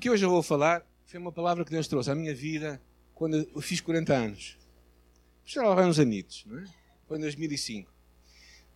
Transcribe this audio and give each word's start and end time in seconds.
que 0.00 0.08
hoje 0.08 0.24
eu 0.24 0.30
vou 0.30 0.42
falar 0.42 0.84
foi 1.04 1.20
uma 1.20 1.30
palavra 1.30 1.62
que 1.62 1.70
Deus 1.70 1.86
trouxe 1.86 2.10
à 2.10 2.14
minha 2.14 2.34
vida 2.34 2.80
quando 3.14 3.36
eu 3.36 3.60
fiz 3.60 3.82
40 3.82 4.14
anos. 4.14 4.56
Já 5.44 5.62
lá 5.62 5.74
vai 5.74 5.84
uns 5.84 5.98
anitos, 5.98 6.44
não 6.46 6.58
é? 6.58 6.64
Foi 7.06 7.18
em 7.18 7.20
2005. 7.20 7.92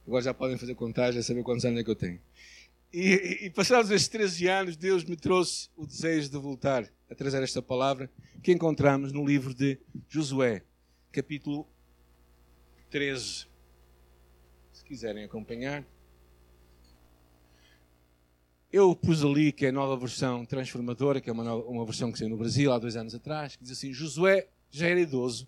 Agora 0.07 0.23
já 0.23 0.35
podem 0.35 0.59
fazer 0.59 0.75
contagem, 0.75 1.23
saber 1.23 1.43
quantos 1.43 1.65
anos 1.65 1.81
é 1.81 1.85
que 1.85 1.91
eu 1.91 1.97
tenho. 1.97 2.21
E, 2.93 3.47
e, 3.47 3.51
passados 3.51 3.91
esses 3.91 4.07
13 4.07 4.49
anos, 4.49 4.77
Deus 4.77 5.03
me 5.05 5.17
trouxe 5.17 5.71
o 5.77 5.87
desejo 5.87 6.29
de 6.29 6.37
voltar 6.37 6.89
a 7.11 7.15
trazer 7.15 7.43
esta 7.43 7.63
palavra 7.63 8.11
que 8.43 8.53
encontramos 8.53 9.11
no 9.11 9.25
livro 9.27 9.55
de 9.55 9.79
Josué, 10.09 10.63
capítulo 11.11 11.67
13. 12.91 13.47
Se 14.73 14.85
quiserem 14.85 15.25
acompanhar. 15.25 15.85
Eu 18.75 18.93
pus 18.93 19.23
ali 19.23 19.53
que 19.53 19.67
é 19.67 19.69
a 19.69 19.73
nova 19.73 19.97
versão 19.97 20.45
transformadora, 20.45 21.21
que 21.21 21.31
é 21.31 21.33
uma, 21.33 21.45
nova, 21.45 21.65
uma 21.69 21.85
versão 21.85 22.11
que 22.11 22.19
saiu 22.19 22.29
no 22.29 22.37
Brasil 22.37 22.73
há 22.73 22.79
dois 22.81 22.97
anos 22.97 23.15
atrás, 23.15 23.55
que 23.55 23.63
diz 23.63 23.71
assim: 23.71 23.93
Josué 23.93 24.49
já 24.69 24.89
era 24.89 24.99
idoso. 24.99 25.47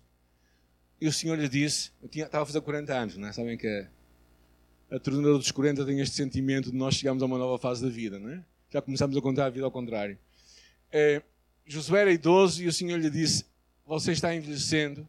E 1.01 1.09
o 1.09 1.11
Senhor 1.11 1.37
lhe 1.37 1.49
disse: 1.49 1.91
Eu 2.01 2.07
tinha, 2.07 2.23
estava 2.23 2.43
a 2.43 2.45
fazer 2.45 2.61
40 2.61 2.93
anos, 2.93 3.17
não 3.17 3.27
é? 3.27 3.33
Sabem 3.33 3.57
que 3.57 3.85
a 4.89 4.97
torneira 4.97 5.37
dos 5.37 5.51
40 5.51 5.85
tem 5.85 5.99
este 5.99 6.15
sentimento 6.15 6.71
de 6.71 6.77
nós 6.77 6.95
chegamos 6.95 7.21
a 7.21 7.25
uma 7.25 7.37
nova 7.37 7.59
fase 7.59 7.83
da 7.83 7.89
vida, 7.89 8.17
não 8.17 8.29
é? 8.29 8.41
Já 8.69 8.81
começamos 8.81 9.17
a 9.17 9.21
contar 9.21 9.47
a 9.47 9.49
vida 9.49 9.65
ao 9.65 9.71
contrário. 9.71 10.17
É, 10.89 11.21
Josué 11.65 12.03
era 12.03 12.13
idoso 12.13 12.63
e 12.63 12.67
o 12.67 12.71
Senhor 12.71 12.97
lhe 12.97 13.09
disse: 13.09 13.43
Você 13.85 14.13
está 14.13 14.33
envelhecendo 14.33 15.05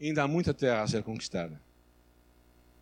e 0.00 0.06
ainda 0.06 0.22
há 0.22 0.26
muita 0.26 0.54
terra 0.54 0.84
a 0.84 0.88
ser 0.88 1.02
conquistada. 1.02 1.60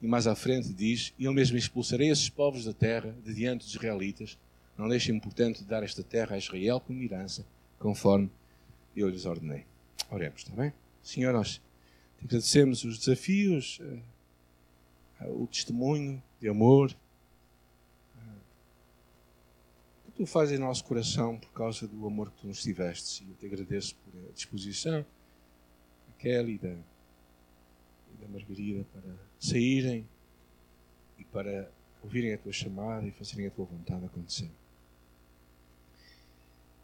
E 0.01 0.07
mais 0.07 0.29
à 0.29 0.37
frente 0.37 0.73
diz: 0.73 1.13
E 1.19 1.25
eu 1.25 1.33
mesmo 1.33 1.57
expulsarei 1.57 2.09
esses 2.09 2.29
povos 2.29 2.65
da 2.65 2.73
terra 2.73 3.17
de 3.25 3.35
diante 3.35 3.65
dos 3.65 3.75
israelitas. 3.75 4.39
Não 4.77 4.89
deixem, 4.89 5.19
portanto, 5.19 5.59
de 5.59 5.65
dar 5.65 5.83
esta 5.83 6.03
terra 6.03 6.35
a 6.35 6.39
Israel 6.39 6.81
como 6.81 7.03
herança, 7.03 7.47
conforme 7.79 8.31
eu 8.95 9.09
lhes 9.09 9.25
ordenei. 9.25 9.65
Oremos, 10.11 10.43
está 10.43 10.55
bem? 10.55 10.73
Senhor, 11.03 11.33
nós 11.33 11.61
te 12.19 12.25
agradecemos 12.25 12.85
os 12.85 12.99
desafios, 12.99 13.81
eh, 13.81 15.29
o 15.29 15.47
testemunho 15.47 16.23
de 16.41 16.49
amor 16.49 16.95
eh, 18.17 18.21
que 20.07 20.13
tu 20.13 20.27
fazes 20.27 20.59
em 20.59 20.61
nosso 20.61 20.85
coração 20.85 21.39
por 21.39 21.51
causa 21.53 21.89
do 21.89 22.07
amor 22.07 22.31
que 22.31 22.43
tu 22.43 22.47
nos 22.47 22.63
tiveste. 22.63 23.25
E 23.25 23.31
eu 23.31 23.37
te 23.37 23.47
agradeço 23.47 23.97
por 23.97 24.29
a 24.29 24.33
disposição 24.33 25.01
da 25.01 26.15
Kelly 26.19 26.55
e 26.55 26.59
da, 26.59 26.69
e 26.73 28.17
da 28.21 28.29
Margarida 28.29 28.85
para 28.93 29.17
saírem 29.39 30.07
e 31.19 31.25
para 31.25 31.71
ouvirem 32.03 32.35
a 32.35 32.39
tua 32.39 32.53
chamada 32.53 33.07
e 33.07 33.11
fazerem 33.11 33.47
a 33.47 33.51
tua 33.51 33.65
vontade 33.65 34.05
acontecer. 34.05 34.51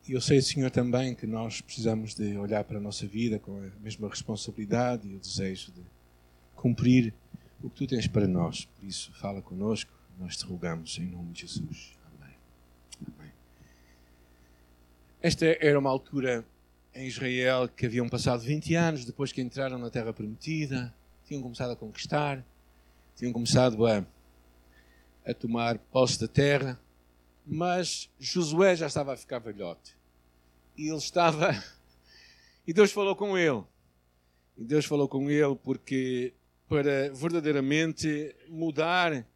E 0.08 0.12
eu 0.12 0.20
sei, 0.20 0.42
Senhor, 0.42 0.70
também 0.70 1.14
que 1.14 1.26
nós 1.26 1.60
precisamos 1.60 2.14
de 2.14 2.36
olhar 2.36 2.64
para 2.64 2.78
a 2.78 2.80
nossa 2.80 3.06
vida 3.06 3.38
com 3.38 3.58
a 3.58 3.80
mesma 3.80 4.08
responsabilidade 4.08 5.08
e 5.08 5.14
o 5.14 5.18
desejo 5.18 5.70
de 5.70 5.80
cumprir 6.56 7.14
o 7.62 7.70
que 7.70 7.76
tu 7.76 7.86
tens 7.86 8.08
para 8.08 8.26
nós. 8.26 8.64
Por 8.64 8.84
isso, 8.84 9.12
fala 9.14 9.40
conosco, 9.40 9.92
nós 10.18 10.36
te 10.36 10.44
rogamos 10.44 10.98
em 10.98 11.06
nome 11.06 11.32
de 11.32 11.42
Jesus. 11.42 11.96
Amém. 12.18 12.34
Amém. 13.16 13.32
Esta 15.20 15.46
era 15.60 15.78
uma 15.78 15.90
altura 15.90 16.44
em 16.92 17.06
Israel 17.06 17.68
que 17.68 17.86
haviam 17.86 18.08
passado 18.08 18.40
20 18.40 18.74
anos 18.74 19.04
depois 19.04 19.32
que 19.32 19.40
entraram 19.40 19.78
na 19.78 19.88
Terra 19.88 20.12
Prometida, 20.12 20.92
tinham 21.24 21.40
começado 21.40 21.70
a 21.70 21.76
conquistar, 21.76 22.44
tinham 23.16 23.32
começado 23.32 23.86
a, 23.86 24.04
a 25.24 25.32
tomar 25.32 25.78
posse 25.78 26.20
da 26.20 26.26
terra, 26.26 26.78
mas 27.46 28.10
Josué 28.18 28.76
já 28.76 28.86
estava 28.86 29.12
a 29.14 29.16
ficar 29.16 29.38
velhote. 29.38 29.96
E 30.76 30.88
ele 30.88 30.98
estava. 30.98 31.50
E 32.64 32.72
Deus 32.72 32.92
falou 32.92 33.16
com 33.16 33.36
ele. 33.36 33.64
E 34.56 34.62
Deus 34.62 34.84
falou 34.84 35.08
com 35.08 35.28
ele 35.28 35.56
porque 35.56 36.32
para 36.68 37.12
verdadeiramente 37.12 38.36
mudar. 38.48 39.26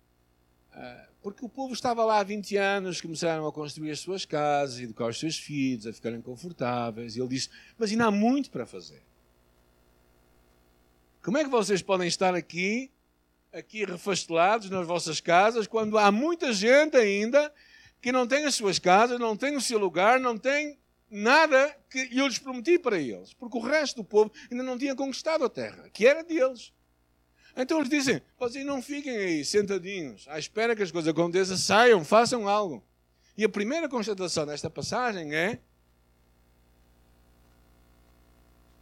Ah, 0.73 1.09
porque 1.21 1.45
o 1.45 1.49
povo 1.49 1.75
estava 1.75 2.05
lá 2.05 2.21
há 2.21 2.23
20 2.23 2.57
anos, 2.57 3.01
começaram 3.01 3.45
a 3.49 3.53
construir 3.53 3.91
as 3.91 3.99
suas 3.99 4.25
casas, 4.25 4.79
educar 4.79 5.09
os 5.09 5.19
seus 5.19 5.37
filhos, 5.37 5.89
a 5.89 5.93
ficarem 5.93 6.21
confortáveis. 6.21 7.17
E 7.17 7.21
ele 7.21 7.29
disse: 7.31 7.51
Mas 7.77 7.91
ainda 7.91 8.07
há 8.07 8.11
muito 8.13 8.49
para 8.49 8.65
fazer. 8.65 9.03
Como 11.21 11.37
é 11.37 11.43
que 11.43 11.51
vocês 11.51 11.83
podem 11.83 12.07
estar 12.07 12.33
aqui, 12.33 12.93
aqui 13.53 13.85
refastelados 13.85 14.71
nas 14.71 14.87
vossas 14.87 15.21
casas, 15.21 15.67
quando 15.67 15.99
há 15.99 16.13
muita 16.13 16.53
gente 16.53 16.97
ainda 16.97 17.53
que 18.01 18.13
não 18.13 18.27
tem 18.27 18.45
as 18.45 18.55
suas 18.55 18.79
casas, 18.79 19.19
não 19.19 19.37
tem 19.37 19.57
o 19.57 19.61
seu 19.61 19.79
lugar, 19.79 20.21
não 20.21 20.37
tem 20.37 20.79
nada 21.11 21.77
que 21.91 22.09
eu 22.13 22.27
lhes 22.27 22.39
prometi 22.39 22.79
para 22.79 22.99
eles? 22.99 23.33
Porque 23.35 23.57
o 23.57 23.61
resto 23.61 23.97
do 23.97 24.05
povo 24.05 24.33
ainda 24.51 24.63
não 24.63 24.79
tinha 24.79 24.95
conquistado 24.95 25.45
a 25.45 25.49
terra, 25.49 25.89
que 25.91 26.07
era 26.07 26.23
deles. 26.23 26.73
Então 27.57 27.79
eles 27.79 27.89
dizem: 27.89 28.21
vocês 28.39 28.65
não 28.65 28.83
fiquem 28.83 29.17
aí 29.17 29.45
sentadinhos, 29.45 30.27
à 30.29 30.39
espera 30.39 30.77
que 30.77 30.83
as 30.83 30.91
coisas 30.91 31.11
aconteçam, 31.11 31.57
saiam, 31.57 32.05
façam 32.05 32.49
algo. 32.49 32.85
E 33.37 33.45
a 33.45 33.49
primeira 33.49 33.89
constatação 33.89 34.47
desta 34.47 34.69
passagem 34.69 35.35
é: 35.35 35.59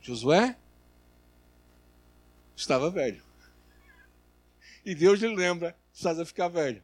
Josué 0.00 0.56
estava 2.56 2.90
velho. 2.90 3.22
E 4.84 4.94
Deus 4.94 5.20
lhe 5.20 5.34
lembra: 5.34 5.76
estás 5.92 6.18
a 6.18 6.26
ficar 6.26 6.48
velho. 6.48 6.82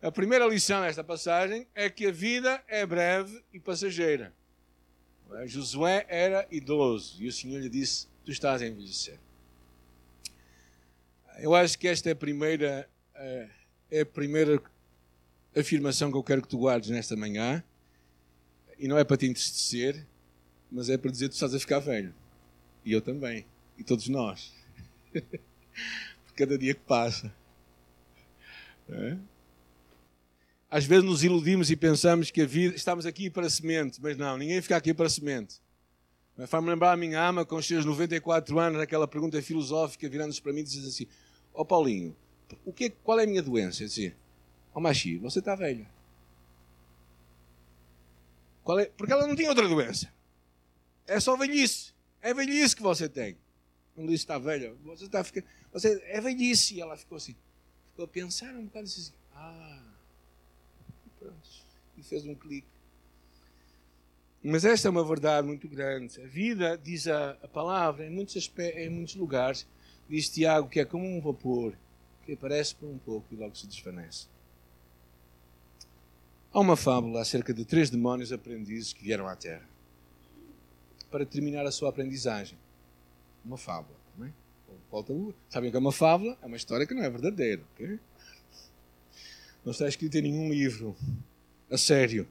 A 0.00 0.12
primeira 0.12 0.46
lição 0.46 0.80
desta 0.80 1.02
passagem 1.02 1.66
é 1.74 1.90
que 1.90 2.06
a 2.06 2.12
vida 2.12 2.62
é 2.68 2.86
breve 2.86 3.42
e 3.52 3.58
passageira. 3.58 4.32
Josué 5.46 6.06
era 6.08 6.46
idoso 6.52 7.20
e 7.20 7.26
o 7.26 7.32
Senhor 7.32 7.60
lhe 7.60 7.68
disse: 7.68 8.06
Tu 8.24 8.30
estás 8.30 8.62
a 8.62 8.66
envelhecer. 8.66 9.18
Eu 11.38 11.52
acho 11.52 11.76
que 11.76 11.88
esta 11.88 12.08
é 12.08 12.12
a 12.12 12.16
primeira, 12.16 12.88
eh, 13.14 13.48
é 13.90 14.00
a 14.02 14.06
primeira 14.06 14.62
afirmação 15.56 16.12
que 16.12 16.16
eu 16.16 16.22
quero 16.22 16.42
que 16.42 16.48
tu 16.48 16.58
guardes 16.58 16.90
nesta 16.90 17.16
manhã. 17.16 17.62
E 18.78 18.86
não 18.86 18.96
é 18.96 19.02
para 19.02 19.16
te 19.16 19.26
entristecer, 19.26 20.06
mas 20.70 20.88
é 20.88 20.96
para 20.96 21.10
dizer 21.10 21.28
tu 21.28 21.32
estás 21.32 21.52
a 21.52 21.58
ficar 21.58 21.80
velho. 21.80 22.14
E 22.84 22.92
eu 22.92 23.02
também. 23.02 23.44
E 23.76 23.82
todos 23.82 24.08
nós. 24.08 24.54
Por 25.12 26.34
cada 26.36 26.56
dia 26.56 26.72
que 26.72 26.80
passa. 26.82 27.34
É? 28.88 29.18
Às 30.70 30.84
vezes 30.84 31.04
nos 31.04 31.24
iludimos 31.24 31.70
e 31.70 31.76
pensamos 31.76 32.30
que 32.30 32.42
a 32.42 32.46
vida. 32.46 32.74
Estamos 32.76 33.06
aqui 33.06 33.30
para 33.30 33.48
semente, 33.48 34.00
mas 34.02 34.16
não, 34.16 34.36
ninguém 34.36 34.60
fica 34.60 34.76
aqui 34.76 34.92
para 34.92 35.08
semente. 35.08 35.60
Faz-me 36.46 36.70
lembrar 36.70 36.92
a 36.92 36.96
minha 36.96 37.20
ama, 37.20 37.44
com 37.44 37.56
os 37.56 37.66
seus 37.66 37.84
94 37.84 38.58
anos, 38.58 38.80
aquela 38.80 39.08
pergunta 39.08 39.40
filosófica, 39.42 40.08
virando-se 40.08 40.40
para 40.40 40.52
mim 40.52 40.60
e 40.60 40.64
diz 40.64 40.86
assim: 40.86 41.06
Ó 41.54 41.62
oh, 41.62 41.64
Paulinho, 41.64 42.14
o 42.64 42.72
que, 42.72 42.90
qual 42.90 43.18
é 43.18 43.24
a 43.24 43.26
minha 43.26 43.42
doença? 43.42 43.82
Eu 43.82 43.88
disse, 43.88 44.14
ó 44.72 44.78
oh, 44.78 44.80
Machi, 44.80 45.16
você 45.16 45.38
está 45.38 45.54
velho. 45.54 45.86
É? 48.78 48.84
Porque 48.96 49.12
ela 49.12 49.26
não 49.26 49.34
tinha 49.34 49.48
outra 49.48 49.66
doença. 49.66 50.12
É 51.06 51.18
só 51.18 51.36
velhice. 51.36 51.94
É 52.20 52.34
velhice 52.34 52.76
que 52.76 52.82
você 52.82 53.08
tem. 53.08 53.38
Não 53.96 54.04
disse 54.04 54.24
está 54.24 54.38
velha. 54.38 54.74
Você 54.84 55.06
está 55.06 55.24
ficando. 55.24 55.46
Você 55.72 56.00
é 56.06 56.20
velhice. 56.20 56.74
E 56.74 56.80
ela 56.82 56.96
ficou 56.96 57.16
assim. 57.16 57.34
Ficou 57.90 58.04
a 58.04 58.08
pensar 58.08 58.54
um 58.54 58.66
bocado 58.66 58.84
assim. 58.84 59.12
Ah. 59.32 59.87
E 61.98 62.02
fez 62.02 62.24
um 62.24 62.34
clique. 62.34 62.68
Mas 64.42 64.64
esta 64.64 64.88
é 64.88 64.90
uma 64.90 65.04
verdade 65.04 65.46
muito 65.46 65.68
grande. 65.68 66.20
A 66.22 66.26
vida, 66.26 66.78
diz 66.78 67.08
a, 67.08 67.32
a 67.42 67.48
palavra, 67.48 68.06
em 68.06 68.10
muitos, 68.10 68.50
em 68.76 68.88
muitos 68.88 69.16
lugares, 69.16 69.66
Diz 70.08 70.30
Tiago 70.30 70.68
que 70.68 70.80
é 70.80 70.84
como 70.84 71.04
um 71.04 71.20
vapor 71.20 71.74
que 72.24 72.32
aparece 72.32 72.74
por 72.74 72.88
um 72.88 72.98
pouco 72.98 73.26
e 73.30 73.36
logo 73.36 73.54
se 73.54 73.66
desvanece. 73.66 74.26
Há 76.50 76.60
uma 76.60 76.76
fábula 76.76 77.20
acerca 77.20 77.52
de 77.52 77.64
três 77.64 77.90
demónios 77.90 78.32
aprendizes 78.32 78.92
que 78.92 79.04
vieram 79.04 79.28
à 79.28 79.36
Terra 79.36 79.68
para 81.10 81.26
terminar 81.26 81.66
a 81.66 81.70
sua 81.70 81.90
aprendizagem. 81.90 82.58
Uma 83.44 83.58
fábula. 83.58 83.96
Não 84.16 84.26
é? 84.26 84.32
Volta 84.90 85.12
Sabem 85.50 85.70
que 85.70 85.76
é 85.76 85.80
uma 85.80 85.92
fábula? 85.92 86.38
É 86.40 86.46
uma 86.46 86.56
história 86.56 86.86
que 86.86 86.94
não 86.94 87.02
é 87.02 87.10
verdadeira. 87.10 87.62
Okay? 87.74 87.98
Não 89.62 89.72
está 89.72 89.86
escrito 89.86 90.16
em 90.16 90.22
nenhum 90.22 90.50
livro. 90.50 90.96
A 91.70 91.76
sério. 91.76 92.26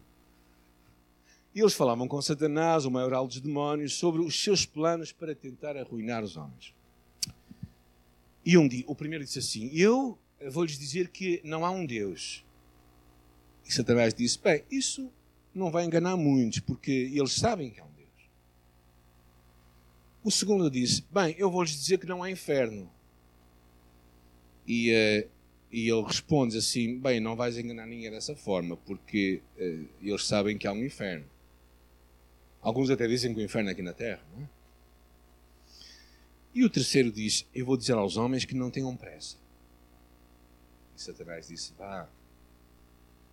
E 1.54 1.60
eles 1.60 1.74
falavam 1.74 2.08
com 2.08 2.22
Satanás, 2.22 2.86
o 2.86 2.92
maioral 2.92 3.28
dos 3.28 3.40
demónios, 3.40 3.94
sobre 3.94 4.22
os 4.22 4.44
seus 4.44 4.66
planos 4.66 5.12
para 5.12 5.34
tentar 5.34 5.76
arruinar 5.76 6.24
os 6.24 6.38
homens. 6.38 6.74
E 8.46 8.58
um 8.58 8.68
dia, 8.68 8.84
o 8.88 8.96
primeiro 8.96 9.26
disse 9.26 9.40
assim: 9.40 9.70
Eu 9.74 10.18
vou-lhes 10.50 10.78
dizer 10.78 11.10
que 11.10 11.42
não 11.44 11.66
há 11.66 11.72
um 11.72 11.86
Deus. 11.86 12.46
E 13.66 13.74
Satanás 13.74 14.14
disse: 14.14 14.40
Bem, 14.40 14.64
isso 14.72 15.12
não 15.54 15.72
vai 15.72 15.86
enganar 15.86 16.16
muitos, 16.16 16.60
porque 16.60 16.92
eles 17.14 17.34
sabem 17.34 17.70
que 17.70 17.80
há 17.80 17.84
um 17.84 17.92
Deus. 17.92 18.30
O 20.24 20.32
segundo 20.32 20.70
disse: 20.70 21.04
Bem, 21.12 21.36
eu 21.38 21.52
vou-lhes 21.52 21.72
dizer 21.72 22.00
que 22.00 22.06
não 22.06 22.24
há 22.24 22.32
inferno. 22.32 22.90
E, 24.68 24.92
uh, 24.92 25.30
e 25.72 25.90
ele 25.90 26.02
responde 26.02 26.58
assim: 26.58 27.00
Bem, 27.00 27.20
não 27.20 27.36
vais 27.36 27.58
enganar 27.58 27.86
ninguém 27.86 28.12
dessa 28.12 28.36
forma, 28.36 28.78
porque 28.78 29.42
uh, 29.58 29.88
eles 30.02 30.26
sabem 30.26 30.58
que 30.58 30.68
há 30.68 30.72
um 30.72 30.84
inferno. 30.84 31.26
Alguns 32.62 32.90
até 32.90 33.08
dizem 33.08 33.34
que 33.34 33.40
o 33.40 33.44
inferno 33.44 33.70
é 33.70 33.74
aqui 33.74 33.82
na 33.82 33.94
terra. 33.94 34.22
Não 34.36 34.44
é? 34.44 34.50
E 36.54 36.64
o 36.64 36.70
terceiro 36.70 37.12
diz: 37.12 37.46
Eu 37.54 37.66
vou 37.66 37.78
dizer 37.78 37.94
aos 37.94 38.18
homens 38.18 38.46
que 38.46 38.56
não 38.56 38.72
tenham 38.72 38.96
pressa. 38.96 39.38
E 40.96 41.02
Satanás 41.02 41.48
disse: 41.48 41.74
Vá, 41.78 42.10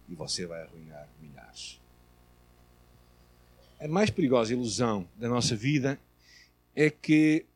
e 0.09 0.15
você 0.15 0.47
vai 0.47 0.63
arruinar 0.63 1.09
milhares. 1.21 1.81
A 3.81 3.89
mais 3.89 4.11
perigosa 4.11 4.53
ilusão 4.53 5.09
da 5.17 5.29
nossa 5.29 5.57
vida 5.57 5.99
é 6.75 6.91
que 6.91 7.47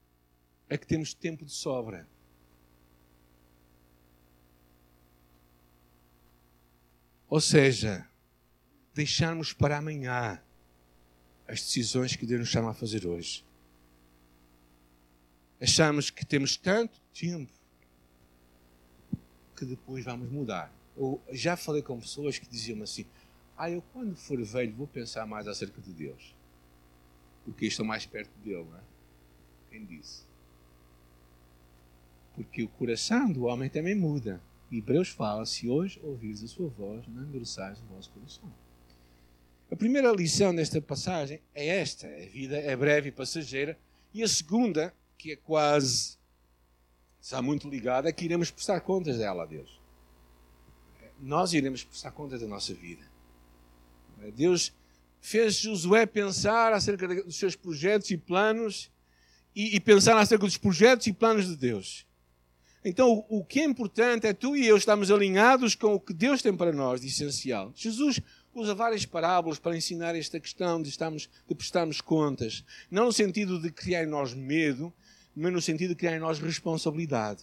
é 0.70 0.76
que 0.76 0.86
temos 0.86 1.14
tempo 1.14 1.44
de 1.44 1.52
sobra. 1.52 2.06
Ou 7.28 7.40
seja, 7.40 8.08
deixarmos 8.94 9.52
para 9.52 9.76
amanhã 9.76 10.42
as 11.46 11.60
decisões 11.60 12.16
que 12.16 12.26
Deus 12.26 12.40
nos 12.40 12.48
chama 12.48 12.70
a 12.70 12.74
fazer 12.74 13.06
hoje. 13.06 13.44
Achamos 15.60 16.08
que 16.08 16.24
temos 16.24 16.56
tanto 16.56 17.00
tempo 17.12 17.52
que 19.56 19.64
depois 19.64 20.04
vamos 20.04 20.30
mudar. 20.30 20.72
Ou 20.96 21.22
já 21.30 21.56
falei 21.56 21.82
com 21.82 22.00
pessoas 22.00 22.38
que 22.38 22.48
diziam 22.48 22.82
assim: 22.82 23.04
Ah, 23.56 23.70
eu 23.70 23.82
quando 23.92 24.16
for 24.16 24.42
velho 24.42 24.74
vou 24.74 24.86
pensar 24.86 25.26
mais 25.26 25.46
acerca 25.46 25.80
de 25.82 25.92
Deus. 25.92 26.34
Porque 27.44 27.66
estou 27.66 27.84
mais 27.84 28.06
perto 28.06 28.30
dele, 28.38 28.64
não 28.64 28.78
é? 28.78 28.82
Quem 29.70 29.84
disse? 29.84 30.22
Porque 32.34 32.62
o 32.62 32.68
coração 32.68 33.30
do 33.32 33.44
homem 33.44 33.68
também 33.68 33.94
muda. 33.94 34.40
Hebreus 34.70 35.08
fala: 35.08 35.46
se 35.46 35.68
hoje 35.68 36.00
ouvires 36.02 36.42
a 36.42 36.46
sua 36.46 36.68
voz, 36.68 37.06
não 37.08 37.22
endureçais 37.22 37.80
o 37.80 37.94
vosso 37.94 38.10
coração. 38.10 38.52
A 39.70 39.76
primeira 39.76 40.10
lição 40.12 40.52
nesta 40.52 40.80
passagem 40.80 41.40
é 41.54 41.66
esta: 41.66 42.06
a 42.06 42.26
vida 42.26 42.56
é 42.56 42.76
breve 42.76 43.08
e 43.08 43.12
passageira. 43.12 43.78
E 44.12 44.22
a 44.22 44.28
segunda, 44.28 44.94
que 45.16 45.32
é 45.32 45.36
quase, 45.36 46.16
está 47.20 47.42
muito 47.42 47.68
ligada, 47.68 48.08
é 48.08 48.12
que 48.12 48.24
iremos 48.24 48.50
prestar 48.50 48.80
contas 48.80 49.18
dela 49.18 49.42
a 49.42 49.46
Deus. 49.46 49.78
Nós 51.20 51.52
iremos 51.52 51.84
prestar 51.84 52.12
contas 52.12 52.40
da 52.40 52.46
nossa 52.46 52.72
vida. 52.72 53.04
Deus 54.34 54.72
fez 55.20 55.56
Josué 55.56 56.06
pensar 56.06 56.72
acerca 56.72 57.06
dos 57.22 57.36
seus 57.36 57.54
projetos 57.54 58.10
e 58.10 58.16
planos 58.16 58.90
e, 59.54 59.76
e 59.76 59.80
pensar 59.80 60.16
acerca 60.16 60.44
dos 60.44 60.56
projetos 60.56 61.06
e 61.06 61.12
planos 61.12 61.46
de 61.46 61.56
Deus. 61.56 62.07
Então, 62.84 63.24
o, 63.28 63.44
que 63.44 63.60
é 63.60 63.64
importante 63.64 64.26
é 64.26 64.32
tu 64.32 64.56
e 64.56 64.66
eu 64.66 64.76
estarmos 64.76 65.10
alinhados 65.10 65.74
com 65.74 65.94
o 65.94 66.00
que 66.00 66.14
Deus 66.14 66.40
tem 66.40 66.56
para 66.56 66.72
nós 66.72 67.00
de 67.00 67.08
essencial. 67.08 67.72
Jesus 67.74 68.20
usa 68.54 68.74
várias 68.74 69.04
parábolas 69.04 69.58
para 69.58 69.76
ensinar 69.76 70.14
esta 70.14 70.38
questão 70.38 70.80
de, 70.80 70.88
estarmos, 70.88 71.28
de 71.48 71.54
prestarmos 71.54 72.00
contas. 72.00 72.64
Não 72.90 73.06
no 73.06 73.12
sentido 73.12 73.60
de 73.60 73.70
criar 73.70 74.04
em 74.04 74.06
nós 74.06 74.32
medo, 74.32 74.92
mas 75.34 75.52
no 75.52 75.60
sentido 75.60 75.90
de 75.90 75.96
criar 75.96 76.16
em 76.16 76.20
nós 76.20 76.38
responsabilidade. 76.38 77.42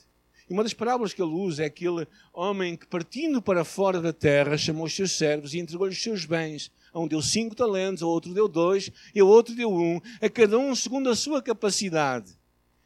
E 0.50 0.54
uma 0.54 0.64
das 0.64 0.74
parábolas 0.74 1.14
que 1.14 1.22
ele 1.22 1.34
usa 1.34 1.64
é 1.64 1.66
aquele 1.66 2.08
homem 2.34 2.78
que, 2.78 2.86
partindo 2.86 3.42
para 3.42 3.66
fora 3.66 4.00
da 4.00 4.14
terra, 4.14 4.58
chamou 4.58 4.86
os 4.86 4.96
seus 4.96 5.12
servos 5.12 5.54
e 5.54 5.60
entregou-lhes 5.60 5.98
os 5.98 6.04
seus 6.04 6.26
bens. 6.26 6.72
A 6.94 7.00
um 7.00 7.08
deu 7.08 7.22
cinco 7.22 7.56
talentos, 7.56 8.04
a 8.04 8.08
outro 8.08 8.34
deu 8.34 8.48
dois, 8.48 8.90
e 9.14 9.20
a 9.20 9.26
outro 9.26 9.54
deu 9.54 9.74
um, 9.74 10.00
a 10.22 10.30
cada 10.30 10.58
um 10.58 10.74
segundo 10.76 11.10
a 11.10 11.16
sua 11.16 11.42
capacidade. 11.42 12.32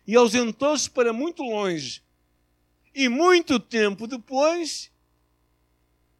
E 0.07 0.15
ausentou-se 0.15 0.89
para 0.89 1.13
muito 1.13 1.43
longe 1.43 2.01
e 2.93 3.07
muito 3.07 3.59
tempo 3.59 4.07
depois, 4.07 4.91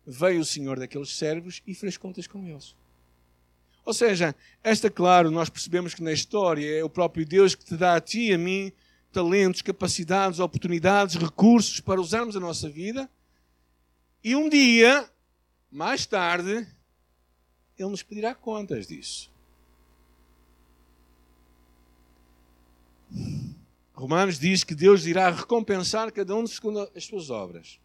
veio 0.06 0.42
o 0.42 0.46
senhor 0.46 0.80
daqueles 0.80 1.16
servos 1.16 1.62
e 1.66 1.74
fez 1.74 1.98
contas 1.98 2.28
com 2.28 2.46
eles. 2.48 2.76
Ou 3.86 3.94
seja, 3.94 4.36
esta, 4.64 4.90
claro, 4.90 5.32
nós 5.32 5.50
percebemos 5.50 5.94
que 5.94 6.04
na 6.04 6.12
história 6.12 6.80
é 6.80 6.84
o 6.84 6.90
próprio 6.90 7.26
Deus 7.26 7.56
que 7.56 7.66
te 7.66 7.76
dá 7.76 7.96
a 7.96 8.02
ti 8.02 8.30
e 8.30 8.34
a 8.34 8.38
mim 8.38 8.72
talentos, 9.12 9.62
capacidades, 9.62 10.40
oportunidades, 10.40 11.16
recursos 11.16 11.80
para 11.80 12.00
usarmos 12.00 12.36
a 12.36 12.40
nossa 12.40 12.70
vida. 12.70 13.10
E 14.24 14.36
um 14.36 14.50
dia, 14.50 15.10
mais 15.72 16.06
tarde, 16.06 16.68
Ele 17.78 17.90
nos 17.90 18.04
pedirá 18.04 18.36
contas 18.36 18.88
disso. 18.88 19.32
Romanos 24.00 24.40
diz 24.40 24.64
que 24.64 24.74
Deus 24.74 25.06
irá 25.06 25.30
recompensar 25.30 26.10
cada 26.14 26.34
um 26.34 26.48
segundo 26.48 26.90
as 26.96 27.04
suas 27.04 27.30
obras. 27.30 27.82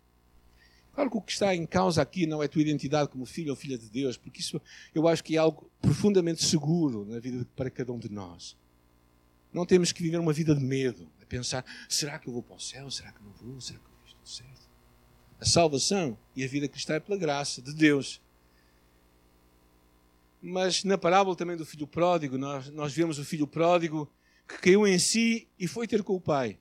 Claro 0.93 1.11
que 1.11 1.17
o 1.17 1.21
que 1.21 1.33
está 1.33 1.53
em 1.57 1.67
causa 1.67 2.01
aqui 2.01 2.25
não 2.25 2.41
é 2.41 2.47
a 2.47 2.49
tua 2.49 2.63
identidade 2.63 3.09
como 3.09 3.27
filho 3.27 3.51
ou 3.51 3.57
filha 3.57 3.77
de 3.77 3.91
Deus, 3.91 4.17
porque 4.17 4.41
isso 4.41 4.63
eu 4.95 5.09
acho 5.09 5.25
que 5.25 5.35
é 5.35 5.39
algo 5.39 5.69
profundamente 5.83 6.45
seguro 6.45 7.05
na 7.05 7.19
vida 7.19 7.45
para 7.57 7.69
cada 7.69 7.93
um 7.93 7.99
de 7.99 8.09
nós. 8.09 8.57
Não 9.53 9.67
temos 9.67 9.91
que 9.91 10.05
viver 10.05 10.19
uma 10.19 10.33
vida 10.33 10.55
de 10.55 10.63
medo, 10.63 11.11
a 11.21 11.27
pensar: 11.27 11.65
será 11.89 12.17
que 12.17 12.29
eu 12.29 12.33
vou 12.33 12.45
para 12.45 12.55
o 12.55 12.61
céu? 12.61 12.89
Será 12.93 13.11
que 13.11 13.21
não 13.21 13.33
vou? 13.33 13.61
Será 13.61 13.81
que 13.81 13.85
eu 13.85 13.93
fiz 14.05 14.15
tudo 14.15 14.29
certo? 14.29 14.71
A 15.41 15.45
salvação 15.45 16.17
e 16.37 16.45
a 16.45 16.47
vida 16.47 16.69
cristã 16.69 16.95
é 16.95 17.01
pela 17.01 17.19
graça 17.19 17.61
de 17.61 17.75
Deus. 17.75 18.23
Mas 20.41 20.85
na 20.85 20.97
parábola 20.97 21.35
também 21.35 21.57
do 21.57 21.67
filho 21.67 21.89
pródigo, 21.89 22.39
nós, 22.39 22.71
nós 22.71 22.93
vemos 22.93 23.19
o 23.19 23.25
filho 23.25 23.49
pródigo 23.49 24.09
que 24.47 24.59
caiu 24.59 24.87
em 24.87 24.99
si 24.99 25.49
e 25.59 25.67
foi 25.67 25.87
ter 25.87 26.03
com 26.03 26.15
o 26.15 26.21
Pai. 26.21 26.59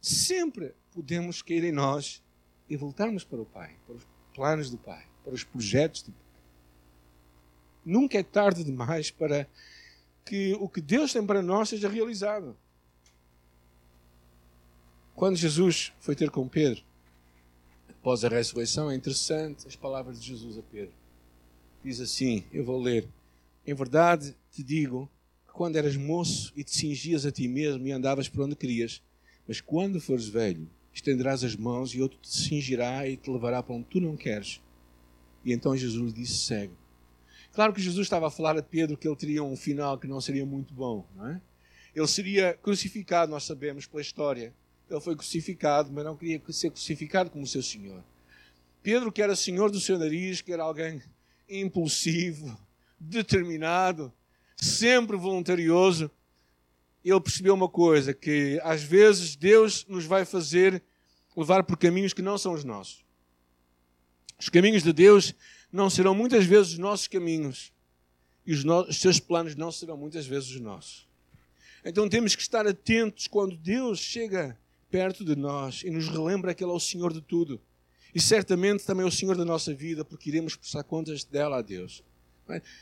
Sempre 0.00 0.74
podemos 0.90 1.42
cair 1.42 1.64
em 1.64 1.72
nós 1.72 2.22
e 2.68 2.76
voltarmos 2.76 3.24
para 3.24 3.40
o 3.40 3.46
Pai, 3.46 3.76
para 3.86 3.96
os 3.96 4.06
planos 4.34 4.70
do 4.70 4.78
Pai, 4.78 5.06
para 5.24 5.34
os 5.34 5.44
projetos 5.44 6.02
do 6.02 6.12
Pai. 6.12 6.28
Nunca 7.84 8.18
é 8.18 8.22
tarde 8.22 8.64
demais 8.64 9.10
para 9.10 9.48
que 10.24 10.52
o 10.60 10.68
que 10.68 10.80
Deus 10.80 11.12
tem 11.12 11.24
para 11.24 11.42
nós 11.42 11.70
seja 11.70 11.88
realizado. 11.88 12.56
Quando 15.14 15.36
Jesus 15.36 15.92
foi 15.98 16.14
ter 16.14 16.30
com 16.30 16.46
Pedro, 16.46 16.84
após 17.88 18.24
a 18.24 18.28
ressurreição, 18.28 18.90
é 18.90 18.94
interessante 18.94 19.66
as 19.66 19.74
palavras 19.74 20.20
de 20.20 20.28
Jesus 20.28 20.58
a 20.58 20.62
Pedro. 20.62 20.94
Diz 21.82 22.00
assim: 22.00 22.44
Eu 22.52 22.64
vou 22.64 22.80
ler. 22.80 23.08
Em 23.66 23.74
verdade 23.74 24.36
te 24.50 24.62
digo 24.62 25.10
quando 25.58 25.74
eras 25.74 25.96
moço 25.96 26.52
e 26.56 26.62
te 26.62 26.70
cingias 26.70 27.26
a 27.26 27.32
ti 27.32 27.48
mesmo 27.48 27.84
e 27.84 27.90
andavas 27.90 28.28
por 28.28 28.44
onde 28.44 28.54
querias. 28.54 29.02
Mas 29.44 29.60
quando 29.60 30.00
fores 30.00 30.28
velho, 30.28 30.70
estenderás 30.94 31.42
as 31.42 31.56
mãos 31.56 31.92
e 31.92 32.00
outro 32.00 32.16
te 32.20 32.28
cingirá 32.28 33.08
e 33.08 33.16
te 33.16 33.28
levará 33.28 33.60
para 33.60 33.74
onde 33.74 33.86
tu 33.86 34.00
não 34.00 34.16
queres. 34.16 34.62
E 35.44 35.52
então 35.52 35.76
Jesus 35.76 36.14
disse: 36.14 36.46
segue. 36.46 36.74
Claro 37.52 37.72
que 37.72 37.82
Jesus 37.82 38.06
estava 38.06 38.28
a 38.28 38.30
falar 38.30 38.56
a 38.56 38.62
Pedro 38.62 38.96
que 38.96 39.08
ele 39.08 39.16
teria 39.16 39.42
um 39.42 39.56
final 39.56 39.98
que 39.98 40.06
não 40.06 40.20
seria 40.20 40.46
muito 40.46 40.72
bom, 40.72 41.04
não 41.16 41.26
é? 41.26 41.40
Ele 41.92 42.06
seria 42.06 42.54
crucificado, 42.54 43.32
nós 43.32 43.42
sabemos 43.42 43.84
pela 43.84 44.00
história. 44.00 44.54
Ele 44.88 45.00
foi 45.00 45.16
crucificado, 45.16 45.90
mas 45.92 46.04
não 46.04 46.16
queria 46.16 46.40
ser 46.50 46.70
crucificado 46.70 47.30
como 47.30 47.44
seu 47.48 47.64
Senhor. 47.64 48.04
Pedro, 48.80 49.10
que 49.10 49.20
era 49.20 49.34
senhor 49.34 49.72
do 49.72 49.80
seu 49.80 49.98
nariz, 49.98 50.40
que 50.40 50.52
era 50.52 50.62
alguém 50.62 51.02
impulsivo, 51.48 52.56
determinado, 53.00 54.12
sempre 54.60 55.16
voluntarioso, 55.16 56.10
ele 57.04 57.20
percebeu 57.20 57.54
uma 57.54 57.68
coisa: 57.68 58.12
que 58.12 58.60
às 58.62 58.82
vezes 58.82 59.36
Deus 59.36 59.86
nos 59.86 60.04
vai 60.04 60.24
fazer 60.24 60.82
levar 61.36 61.62
por 61.62 61.76
caminhos 61.76 62.12
que 62.12 62.22
não 62.22 62.36
são 62.36 62.52
os 62.52 62.64
nossos. 62.64 63.04
Os 64.38 64.48
caminhos 64.48 64.82
de 64.82 64.92
Deus 64.92 65.34
não 65.72 65.90
serão 65.90 66.14
muitas 66.14 66.44
vezes 66.44 66.72
os 66.72 66.78
nossos 66.78 67.08
caminhos. 67.08 67.72
E 68.46 68.52
os, 68.52 68.64
os 68.64 69.00
seus 69.00 69.20
planos 69.20 69.54
não 69.54 69.70
serão 69.70 69.96
muitas 69.96 70.26
vezes 70.26 70.50
os 70.50 70.60
nossos. 70.60 71.06
Então 71.84 72.08
temos 72.08 72.34
que 72.34 72.42
estar 72.42 72.66
atentos 72.66 73.26
quando 73.26 73.56
Deus 73.56 73.98
chega 73.98 74.58
perto 74.90 75.24
de 75.24 75.36
nós 75.36 75.82
e 75.84 75.90
nos 75.90 76.08
relembra 76.08 76.54
que 76.54 76.64
Ele 76.64 76.72
é 76.72 76.74
o 76.74 76.80
Senhor 76.80 77.12
de 77.12 77.20
tudo. 77.20 77.60
E 78.14 78.20
certamente 78.20 78.84
também 78.84 79.04
é 79.04 79.08
o 79.08 79.12
Senhor 79.12 79.36
da 79.36 79.44
nossa 79.44 79.74
vida, 79.74 80.04
porque 80.04 80.30
iremos 80.30 80.56
prestar 80.56 80.82
contas 80.82 81.24
dela 81.24 81.58
a 81.58 81.62
Deus. 81.62 82.02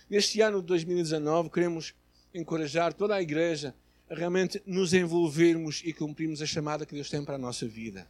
Neste 0.08 0.40
ano 0.40 0.60
de 0.60 0.66
2019, 0.66 1.50
queremos 1.50 1.94
encorajar 2.34 2.92
toda 2.92 3.14
a 3.14 3.22
igreja 3.22 3.74
a 4.08 4.14
realmente 4.14 4.62
nos 4.64 4.94
envolvermos 4.94 5.82
e 5.84 5.92
cumprirmos 5.92 6.40
a 6.40 6.46
chamada 6.46 6.86
que 6.86 6.94
Deus 6.94 7.10
tem 7.10 7.24
para 7.24 7.34
a 7.34 7.38
nossa 7.38 7.66
vida. 7.66 8.06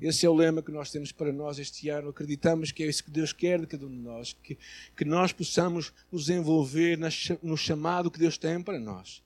Esse 0.00 0.24
é 0.24 0.28
o 0.30 0.34
lema 0.34 0.62
que 0.62 0.72
nós 0.72 0.90
temos 0.90 1.12
para 1.12 1.30
nós 1.30 1.58
este 1.58 1.90
ano. 1.90 2.08
Acreditamos 2.08 2.72
que 2.72 2.82
é 2.82 2.86
isso 2.86 3.04
que 3.04 3.10
Deus 3.10 3.34
quer 3.34 3.60
de 3.60 3.66
cada 3.66 3.84
um 3.86 3.90
de 3.90 3.98
nós, 3.98 4.34
que, 4.42 4.56
que 4.96 5.04
nós 5.04 5.30
possamos 5.30 5.92
nos 6.10 6.30
envolver 6.30 6.98
no 7.42 7.56
chamado 7.56 8.10
que 8.10 8.18
Deus 8.18 8.38
tem 8.38 8.62
para 8.62 8.80
nós. 8.80 9.22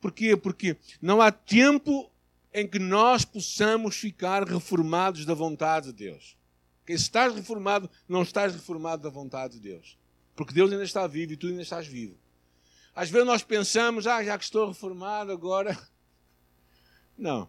Porquê? 0.00 0.34
Porque 0.34 0.76
não 1.02 1.20
há 1.20 1.30
tempo 1.30 2.10
em 2.52 2.66
que 2.66 2.78
nós 2.78 3.26
possamos 3.26 3.96
ficar 3.96 4.42
reformados 4.48 5.26
da 5.26 5.34
vontade 5.34 5.88
de 5.88 5.92
Deus. 5.92 6.34
Porque 6.78 6.96
se 6.96 7.04
estás 7.04 7.34
reformado, 7.34 7.90
não 8.08 8.22
estás 8.22 8.54
reformado 8.54 9.02
da 9.02 9.10
vontade 9.10 9.54
de 9.54 9.60
Deus. 9.60 9.98
Porque 10.36 10.52
Deus 10.52 10.70
ainda 10.70 10.84
está 10.84 11.06
vivo 11.06 11.32
e 11.32 11.36
tu 11.36 11.46
ainda 11.48 11.62
estás 11.62 11.86
vivo. 11.86 12.16
Às 12.94 13.10
vezes 13.10 13.26
nós 13.26 13.42
pensamos, 13.42 14.06
ah, 14.06 14.22
já 14.22 14.38
que 14.38 14.44
estou 14.44 14.68
reformado 14.68 15.32
agora. 15.32 15.76
Não. 17.18 17.48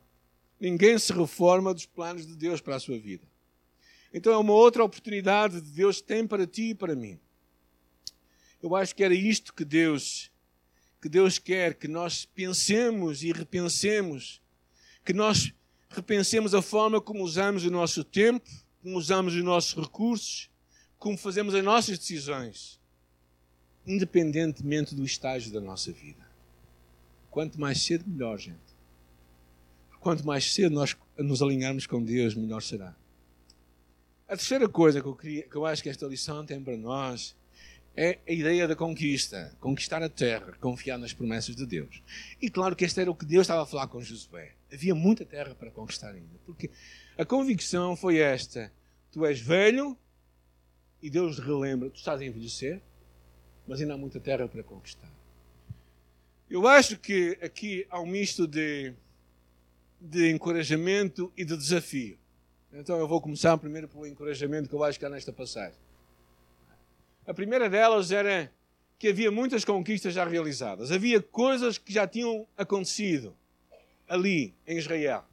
Ninguém 0.60 0.98
se 0.98 1.14
reforma 1.14 1.74
dos 1.74 1.86
planos 1.86 2.26
de 2.26 2.36
Deus 2.36 2.62
para 2.62 2.78
a 2.78 2.80
sua 2.80 2.98
vida. 2.98 3.28
Então 4.14 4.34
é 4.34 4.38
uma 4.38 4.54
outra 4.54 4.84
oportunidade 4.84 5.62
que 5.62 5.70
Deus 5.70 6.02
tem 6.02 6.26
para 6.26 6.48
ti 6.48 6.70
e 6.70 6.76
para 6.76 6.96
mim. 6.96 7.20
Eu 8.64 8.76
acho 8.76 8.96
que 8.96 9.04
era 9.04 9.14
isto 9.14 9.54
que 9.54 9.64
Deus 9.64 10.32
que 11.00 11.08
Deus 11.08 11.38
quer 11.38 11.76
que 11.76 11.88
nós 11.88 12.26
pensemos 12.26 13.22
e 13.22 13.32
repensemos, 13.32 14.42
que 15.06 15.14
nós 15.14 15.54
repensemos 15.90 16.56
a 16.56 16.62
forma 16.62 17.00
como 17.00 17.24
usamos 17.24 17.64
o 17.64 17.72
nosso 17.72 18.04
tempo, 18.04 18.50
como 18.82 18.98
usamos 18.98 19.36
os 19.36 19.44
nossos 19.44 19.76
recursos, 19.76 20.50
como 20.98 21.18
fazemos 21.18 21.54
as 21.54 21.64
nossas 21.64 22.00
decisões, 22.00 22.77
independentemente 23.88 24.94
do 24.94 25.06
estágio 25.06 25.52
da 25.52 25.62
nossa 25.62 25.92
vida. 25.92 26.28
Quanto 27.32 27.60
mais 27.60 27.82
cedo, 27.82 28.04
melhor, 28.08 28.38
gente. 28.38 28.58
Quanto 30.00 30.26
mais 30.26 30.54
cedo 30.54 30.74
nós 30.74 30.96
nos 31.18 31.42
alinharmos 31.42 31.88
com 31.88 32.04
Deus, 32.04 32.36
melhor 32.36 32.62
será. 32.62 32.96
A 34.28 34.36
terceira 34.36 34.68
coisa 34.68 35.02
que 35.02 35.08
eu, 35.08 35.16
queria, 35.16 35.44
que 35.44 35.56
eu 35.56 35.66
acho 35.66 35.82
que 35.82 35.90
esta 35.90 36.06
lição 36.06 36.46
tem 36.46 36.62
para 36.62 36.76
nós 36.76 37.36
é 37.96 38.20
a 38.28 38.32
ideia 38.32 38.68
da 38.68 38.76
conquista, 38.76 39.56
conquistar 39.60 40.04
a 40.04 40.10
terra, 40.10 40.52
confiar 40.60 41.00
nas 41.00 41.14
promessas 41.14 41.56
de 41.56 41.66
Deus. 41.66 42.04
E 42.42 42.50
claro 42.50 42.76
que 42.76 42.86
este 42.86 43.00
era 43.00 43.10
o 43.10 43.16
que 43.16 43.26
Deus 43.26 43.44
estava 43.44 43.64
a 43.64 43.66
falar 43.66 43.88
com 43.88 44.02
Josué. 44.02 44.54
Havia 44.72 44.94
muita 44.94 45.26
terra 45.26 45.56
para 45.56 45.72
conquistar 45.72 46.10
ainda. 46.10 46.38
Porque 46.46 46.70
a 47.18 47.26
convicção 47.26 47.96
foi 47.96 48.18
esta: 48.18 48.72
tu 49.12 49.26
és 49.26 49.40
velho 49.40 49.98
e 51.02 51.10
Deus 51.10 51.40
relembra, 51.40 51.90
tu 51.90 51.96
estás 51.96 52.20
a 52.20 52.26
envelhecer, 52.26 52.82
mas 53.68 53.82
ainda 53.82 53.94
há 53.94 53.98
muita 53.98 54.20
terra 54.20 54.48
para 54.48 54.64
conquistar. 54.64 55.12
Eu 56.50 56.66
acho 56.68 56.98
que 56.98 57.38
aqui 57.42 57.86
há 57.90 58.00
um 58.00 58.06
misto 58.06 58.48
de, 58.48 58.94
de 60.00 60.32
encorajamento 60.32 61.32
e 61.36 61.44
de 61.44 61.58
desafio. 61.58 62.18
Então 62.72 62.98
eu 62.98 63.08
vou 63.08 63.20
começar 63.20 63.58
primeiro 63.58 63.88
pelo 63.88 64.08
encorajamento 64.08 64.70
que 64.70 64.76
eu 64.76 64.84
acho 64.84 64.98
que 64.98 65.06
há 65.06 65.10
nesta 65.10 65.34
passagem. 65.34 65.80
A 67.26 67.34
primeira 67.34 67.70
delas 67.70 68.12
era 68.12 68.52
que 68.98 69.10
havia 69.10 69.30
muitas 69.30 69.66
conquistas 69.66 70.14
já 70.14 70.26
realizadas. 70.26 70.92
Havia 70.92 71.22
coisas 71.22 71.78
que 71.78 71.92
já 71.92 72.08
tinham 72.08 72.48
acontecido 72.58 73.36
ali 74.08 74.54
em 74.66 74.78
Israel. 74.78 75.26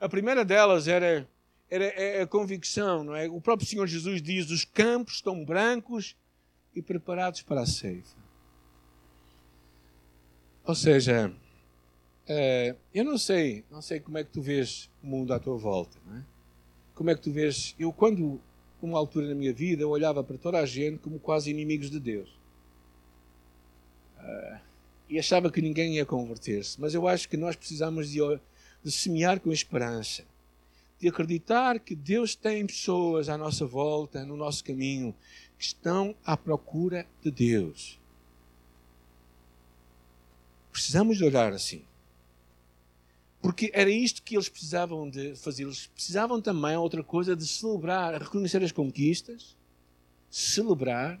A 0.00 0.08
primeira 0.08 0.44
delas 0.44 0.88
era, 0.88 1.28
era 1.70 1.84
é 1.84 2.22
a 2.22 2.26
convicção, 2.26 3.04
não 3.04 3.14
é? 3.14 3.28
O 3.28 3.40
próprio 3.40 3.68
Senhor 3.68 3.86
Jesus 3.86 4.22
diz: 4.22 4.50
os 4.50 4.64
campos 4.64 5.16
estão 5.16 5.44
brancos 5.44 6.16
e 6.74 6.82
preparados 6.82 7.42
para 7.42 7.62
a 7.62 7.66
ceifa. 7.66 8.16
Ou 10.64 10.74
seja, 10.74 11.32
é, 12.26 12.76
eu 12.94 13.04
não 13.04 13.18
sei, 13.18 13.64
não 13.70 13.82
sei 13.82 14.00
como 14.00 14.18
é 14.18 14.24
que 14.24 14.30
tu 14.30 14.40
vês 14.40 14.88
o 15.02 15.06
mundo 15.06 15.32
à 15.34 15.38
tua 15.38 15.56
volta, 15.56 15.98
não 16.06 16.16
é? 16.16 16.24
Como 16.94 17.10
é 17.10 17.14
que 17.14 17.22
tu 17.22 17.32
vês? 17.32 17.74
Eu 17.78 17.92
quando 17.92 18.40
uma 18.82 18.98
altura 18.98 19.28
na 19.28 19.34
minha 19.34 19.52
vida, 19.52 19.86
olhava 19.86 20.22
para 20.24 20.36
toda 20.36 20.58
a 20.58 20.66
gente 20.66 20.98
como 20.98 21.18
quase 21.18 21.50
inimigos 21.50 21.90
de 21.90 22.00
Deus. 22.00 22.28
Uh, 24.18 24.58
e 25.08 25.18
achava 25.18 25.50
que 25.50 25.60
ninguém 25.60 25.96
ia 25.96 26.06
converter-se. 26.06 26.80
Mas 26.80 26.94
eu 26.94 27.06
acho 27.06 27.28
que 27.28 27.36
nós 27.36 27.54
precisamos 27.54 28.10
de, 28.10 28.18
de 28.82 28.90
semear 28.90 29.40
com 29.40 29.52
esperança, 29.52 30.24
de 30.98 31.08
acreditar 31.08 31.78
que 31.78 31.94
Deus 31.94 32.34
tem 32.34 32.66
pessoas 32.66 33.28
à 33.28 33.36
nossa 33.36 33.66
volta, 33.66 34.24
no 34.24 34.36
nosso 34.36 34.64
caminho, 34.64 35.14
estão 35.66 36.14
à 36.24 36.36
procura 36.36 37.06
de 37.22 37.30
Deus. 37.30 37.98
Precisamos 40.70 41.18
de 41.18 41.24
olhar 41.24 41.52
assim. 41.52 41.84
Porque 43.40 43.70
era 43.74 43.90
isto 43.90 44.22
que 44.22 44.36
eles 44.36 44.48
precisavam 44.48 45.08
de 45.08 45.34
fazer. 45.36 45.64
Eles 45.64 45.86
precisavam 45.88 46.40
também, 46.40 46.76
outra 46.76 47.02
coisa, 47.02 47.34
de 47.34 47.46
celebrar, 47.46 48.20
reconhecer 48.20 48.62
as 48.62 48.72
conquistas, 48.72 49.56
celebrar 50.30 51.20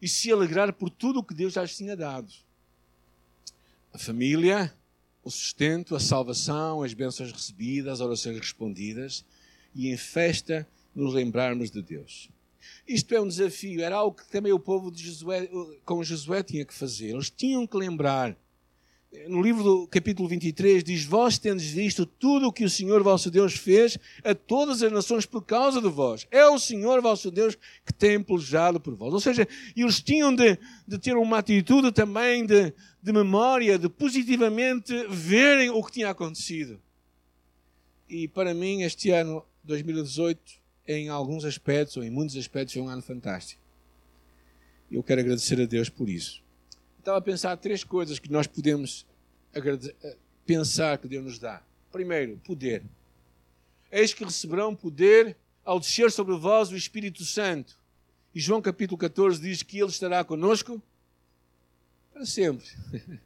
e 0.00 0.08
se 0.08 0.32
alegrar 0.32 0.72
por 0.72 0.90
tudo 0.90 1.20
o 1.20 1.24
que 1.24 1.34
Deus 1.34 1.52
já 1.52 1.62
lhes 1.62 1.76
tinha 1.76 1.96
dado. 1.96 2.32
A 3.92 3.98
família, 3.98 4.74
o 5.22 5.30
sustento, 5.30 5.94
a 5.94 6.00
salvação, 6.00 6.82
as 6.82 6.94
bênçãos 6.94 7.30
recebidas, 7.30 7.92
as 7.92 8.00
orações 8.00 8.38
respondidas 8.38 9.24
e 9.74 9.88
em 9.88 9.96
festa 9.96 10.66
nos 10.94 11.14
lembrarmos 11.14 11.70
de 11.70 11.82
Deus. 11.82 12.30
Isto 12.86 13.14
é 13.14 13.20
um 13.20 13.28
desafio, 13.28 13.82
era 13.82 13.96
algo 13.96 14.16
que 14.16 14.28
também 14.28 14.52
o 14.52 14.58
povo 14.58 14.90
de 14.90 15.04
Josué, 15.04 15.48
com 15.84 16.02
Josué 16.02 16.42
tinha 16.42 16.64
que 16.64 16.74
fazer. 16.74 17.10
Eles 17.10 17.30
tinham 17.30 17.66
que 17.66 17.76
lembrar 17.76 18.36
no 19.28 19.42
livro 19.42 19.62
do 19.62 19.86
capítulo 19.86 20.26
23, 20.26 20.82
diz: 20.82 21.04
Vós 21.04 21.38
tendes 21.38 21.70
visto 21.70 22.06
tudo 22.06 22.48
o 22.48 22.52
que 22.52 22.64
o 22.64 22.70
Senhor 22.70 23.02
vosso 23.02 23.30
Deus 23.30 23.54
fez 23.54 23.98
a 24.24 24.34
todas 24.34 24.82
as 24.82 24.90
nações 24.90 25.26
por 25.26 25.42
causa 25.42 25.82
de 25.82 25.88
vós. 25.88 26.26
É 26.30 26.46
o 26.46 26.58
Senhor 26.58 27.00
vosso 27.02 27.30
Deus 27.30 27.56
que 27.84 27.92
tem 27.92 28.22
pelejado 28.22 28.80
por 28.80 28.94
vós. 28.94 29.12
Ou 29.12 29.20
seja, 29.20 29.46
eles 29.76 30.00
tinham 30.00 30.34
de, 30.34 30.58
de 30.88 30.98
ter 30.98 31.14
uma 31.16 31.38
atitude 31.38 31.92
também 31.92 32.46
de, 32.46 32.72
de 33.02 33.12
memória, 33.12 33.78
de 33.78 33.88
positivamente 33.88 35.06
verem 35.08 35.68
o 35.68 35.82
que 35.82 35.92
tinha 35.92 36.08
acontecido. 36.08 36.80
E 38.08 38.26
para 38.28 38.54
mim, 38.54 38.82
este 38.82 39.10
ano, 39.10 39.44
2018, 39.64 40.61
em 40.86 41.08
alguns 41.08 41.44
aspectos, 41.44 41.96
ou 41.96 42.02
em 42.02 42.10
muitos 42.10 42.36
aspectos, 42.36 42.74
foi 42.74 42.82
um 42.82 42.88
ano 42.88 43.02
fantástico. 43.02 43.60
Eu 44.90 45.02
quero 45.02 45.20
agradecer 45.20 45.60
a 45.60 45.64
Deus 45.64 45.88
por 45.88 46.08
isso 46.08 46.42
estava 47.02 47.18
a 47.18 47.22
pensar 47.22 47.56
três 47.56 47.82
coisas 47.84 48.18
que 48.18 48.30
nós 48.30 48.46
podemos 48.46 49.04
eh, 49.52 50.16
pensar 50.46 50.96
que 50.98 51.08
Deus 51.08 51.24
nos 51.24 51.38
dá. 51.38 51.60
Primeiro, 51.90 52.40
poder. 52.44 52.82
Eis 53.90 54.14
que 54.14 54.24
receberão 54.24 54.74
poder 54.74 55.36
ao 55.64 55.78
descer 55.78 56.10
sobre 56.10 56.36
vós 56.36 56.70
o 56.70 56.76
Espírito 56.76 57.24
Santo. 57.24 57.76
E 58.34 58.40
João 58.40 58.62
capítulo 58.62 58.96
14 58.96 59.40
diz 59.40 59.62
que 59.62 59.78
Ele 59.78 59.90
estará 59.90 60.24
conosco 60.24 60.80
para 62.12 62.24
sempre. 62.24 62.66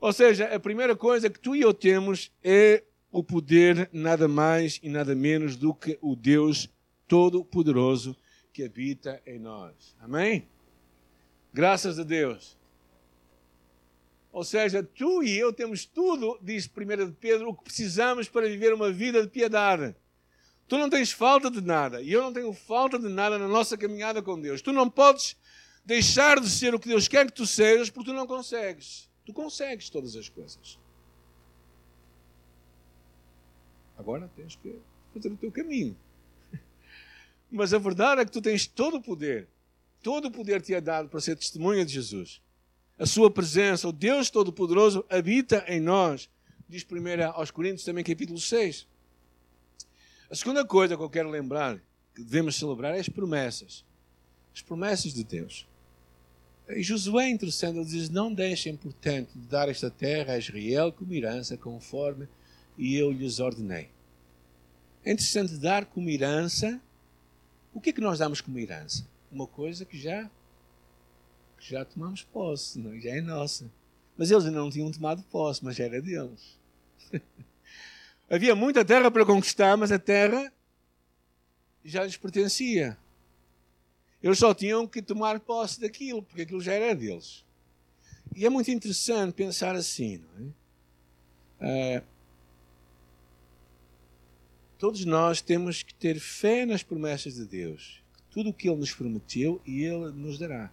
Ou 0.00 0.12
seja, 0.12 0.46
a 0.54 0.60
primeira 0.60 0.96
coisa 0.96 1.28
que 1.28 1.38
tu 1.38 1.54
e 1.54 1.60
eu 1.60 1.74
temos 1.74 2.30
é 2.42 2.82
o 3.10 3.22
poder 3.22 3.90
nada 3.92 4.28
mais 4.28 4.78
e 4.82 4.88
nada 4.88 5.14
menos 5.14 5.56
do 5.56 5.74
que 5.74 5.98
o 6.00 6.14
Deus 6.14 6.70
Todo-Poderoso 7.10 8.16
que 8.52 8.62
habita 8.62 9.20
em 9.26 9.36
nós. 9.36 9.96
Amém? 9.98 10.48
Graças 11.52 11.98
a 11.98 12.04
Deus. 12.04 12.56
Ou 14.32 14.44
seja, 14.44 14.80
tu 14.80 15.20
e 15.24 15.36
eu 15.36 15.52
temos 15.52 15.84
tudo, 15.84 16.38
diz 16.40 16.70
1 16.70 17.06
de 17.06 17.12
Pedro, 17.18 17.48
o 17.48 17.54
que 17.54 17.64
precisamos 17.64 18.28
para 18.28 18.46
viver 18.46 18.72
uma 18.72 18.92
vida 18.92 19.20
de 19.22 19.28
piedade. 19.28 19.96
Tu 20.68 20.78
não 20.78 20.88
tens 20.88 21.10
falta 21.10 21.50
de 21.50 21.60
nada 21.60 22.00
e 22.00 22.12
eu 22.12 22.22
não 22.22 22.32
tenho 22.32 22.52
falta 22.52 22.96
de 22.96 23.08
nada 23.08 23.36
na 23.36 23.48
nossa 23.48 23.76
caminhada 23.76 24.22
com 24.22 24.40
Deus. 24.40 24.62
Tu 24.62 24.72
não 24.72 24.88
podes 24.88 25.36
deixar 25.84 26.38
de 26.38 26.48
ser 26.48 26.76
o 26.76 26.78
que 26.78 26.88
Deus 26.88 27.08
quer 27.08 27.26
que 27.26 27.32
tu 27.32 27.44
sejas 27.44 27.90
porque 27.90 28.12
tu 28.12 28.14
não 28.14 28.24
consegues. 28.24 29.10
Tu 29.26 29.32
consegues 29.32 29.90
todas 29.90 30.14
as 30.14 30.28
coisas. 30.28 30.78
Agora 33.98 34.30
tens 34.36 34.54
que 34.54 34.78
fazer 35.12 35.32
o 35.32 35.36
teu 35.36 35.50
caminho. 35.50 35.96
Mas 37.50 37.74
a 37.74 37.78
verdade 37.78 38.20
é 38.20 38.24
que 38.24 38.30
tu 38.30 38.40
tens 38.40 38.66
todo 38.66 38.98
o 38.98 39.02
poder. 39.02 39.48
Todo 40.02 40.28
o 40.28 40.30
poder 40.30 40.62
te 40.62 40.72
é 40.72 40.80
dado 40.80 41.08
para 41.08 41.20
ser 41.20 41.36
testemunha 41.36 41.84
de 41.84 41.92
Jesus 41.92 42.40
a 43.00 43.06
sua 43.06 43.30
presença, 43.30 43.88
o 43.88 43.92
Deus 43.92 44.28
Todo-Poderoso 44.28 45.06
habita 45.08 45.64
em 45.66 45.80
nós. 45.80 46.28
Diz 46.68 46.84
primeiro 46.84 47.24
aos 47.24 47.50
Coríntios 47.50 47.82
também 47.82 48.04
capítulo 48.04 48.38
6. 48.38 48.86
A 50.30 50.34
segunda 50.34 50.66
coisa 50.66 50.98
que 50.98 51.02
eu 51.02 51.08
quero 51.08 51.30
lembrar, 51.30 51.82
que 52.14 52.22
devemos 52.22 52.56
celebrar, 52.56 52.94
é 52.94 53.00
as 53.00 53.08
promessas. 53.08 53.86
As 54.54 54.60
promessas 54.60 55.14
de 55.14 55.24
Deus. 55.24 55.66
E 56.68 56.82
Josué 56.82 57.30
interessante, 57.30 57.78
ele 57.78 57.86
diz, 57.86 58.10
não 58.10 58.32
deixem, 58.34 58.76
portanto, 58.76 59.30
de 59.34 59.46
dar 59.46 59.70
esta 59.70 59.90
terra 59.90 60.34
a 60.34 60.38
Israel 60.38 60.92
como 60.92 61.14
herança, 61.14 61.56
conforme 61.56 62.28
eu 62.78 63.10
lhes 63.10 63.40
ordenei. 63.40 63.88
É 65.02 65.12
interessante 65.12 65.56
dar 65.56 65.86
como 65.86 66.10
herança. 66.10 66.78
O 67.72 67.80
que 67.80 67.90
é 67.90 67.92
que 67.92 68.00
nós 68.00 68.18
damos 68.18 68.40
como 68.40 68.58
herança? 68.58 69.06
Uma 69.30 69.46
coisa 69.46 69.84
que 69.84 69.98
já 69.98 70.28
já 71.58 71.84
tomamos 71.84 72.22
posse, 72.22 72.78
não? 72.78 72.98
já 72.98 73.10
é 73.10 73.20
nossa. 73.20 73.70
Mas 74.16 74.30
eles 74.30 74.44
ainda 74.44 74.58
não 74.58 74.70
tinham 74.70 74.90
tomado 74.90 75.22
posse, 75.24 75.64
mas 75.64 75.76
já 75.76 75.84
era 75.84 76.00
deles. 76.00 76.58
Havia 78.30 78.54
muita 78.54 78.84
terra 78.84 79.10
para 79.10 79.26
conquistar, 79.26 79.76
mas 79.76 79.92
a 79.92 79.98
terra 79.98 80.52
já 81.84 82.04
lhes 82.04 82.16
pertencia. 82.16 82.96
Eles 84.22 84.38
só 84.38 84.54
tinham 84.54 84.86
que 84.86 85.00
tomar 85.02 85.40
posse 85.40 85.80
daquilo, 85.80 86.22
porque 86.22 86.42
aquilo 86.42 86.60
já 86.60 86.72
era 86.72 86.94
deles. 86.94 87.44
E 88.34 88.46
é 88.46 88.50
muito 88.50 88.70
interessante 88.70 89.34
pensar 89.34 89.74
assim, 89.74 90.18
não 90.18 90.52
é? 91.60 91.96
é 91.96 92.02
todos 94.80 95.04
nós 95.04 95.42
temos 95.42 95.82
que 95.82 95.92
ter 95.92 96.18
fé 96.18 96.64
nas 96.64 96.82
promessas 96.82 97.34
de 97.34 97.44
Deus. 97.44 98.02
Tudo 98.30 98.48
o 98.48 98.54
que 98.54 98.66
Ele 98.66 98.78
nos 98.78 98.90
prometeu 98.90 99.60
e 99.66 99.84
Ele 99.84 100.10
nos 100.10 100.38
dará. 100.38 100.72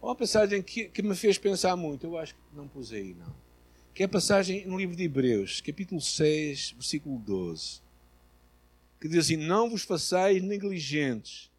Uma 0.00 0.14
passagem 0.14 0.60
que, 0.60 0.90
que 0.90 1.02
me 1.02 1.16
fez 1.16 1.38
pensar 1.38 1.74
muito, 1.74 2.06
eu 2.06 2.18
acho 2.18 2.34
que 2.34 2.40
não 2.54 2.68
pus 2.68 2.92
aí, 2.92 3.14
não. 3.14 3.34
Que 3.94 4.02
é 4.02 4.06
a 4.06 4.08
passagem 4.10 4.66
no 4.66 4.78
livro 4.78 4.94
de 4.94 5.04
Hebreus, 5.04 5.62
capítulo 5.62 6.02
6, 6.02 6.72
versículo 6.72 7.18
12. 7.18 7.80
Que 9.00 9.08
diz 9.08 9.24
assim: 9.24 9.38
Não 9.38 9.70
vos 9.70 9.84
façais 9.84 10.42
negligentes, 10.42 11.50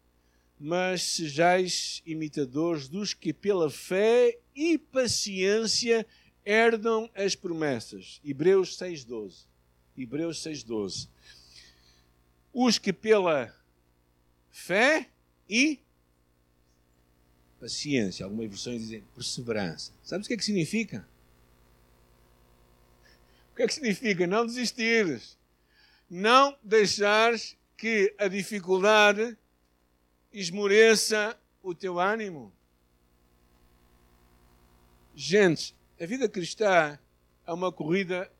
mas 0.56 1.02
sejais 1.02 2.00
imitadores 2.06 2.88
dos 2.88 3.12
que 3.12 3.32
pela 3.32 3.68
fé 3.68 4.38
e 4.54 4.78
paciência 4.78 6.06
herdam 6.44 7.10
as 7.12 7.34
promessas. 7.34 8.20
Hebreus 8.24 8.78
6:12. 8.78 9.46
Hebreus 9.98 10.42
6:12. 10.44 11.08
Os 12.52 12.78
que 12.78 12.92
pela 12.92 13.54
fé 14.50 15.08
e 15.48 15.80
paciência, 17.60 18.24
algumas 18.24 18.48
versões 18.48 18.80
dizem 18.80 19.02
perseverança. 19.14 19.92
Sabes 20.02 20.26
o 20.26 20.28
que 20.28 20.34
é 20.34 20.36
que 20.36 20.44
significa? 20.44 21.06
O 23.52 23.56
que 23.56 23.62
é 23.62 23.66
que 23.66 23.74
significa? 23.74 24.26
Não 24.26 24.46
desistires. 24.46 25.38
Não 26.08 26.56
deixares 26.62 27.56
que 27.76 28.14
a 28.18 28.26
dificuldade 28.28 29.36
esmoreça 30.32 31.38
o 31.62 31.74
teu 31.74 32.00
ânimo. 32.00 32.52
Gente, 35.14 35.76
a 36.00 36.06
vida 36.06 36.28
cristã 36.28 36.98
é 37.46 37.52
uma 37.52 37.70
corrida 37.70 38.30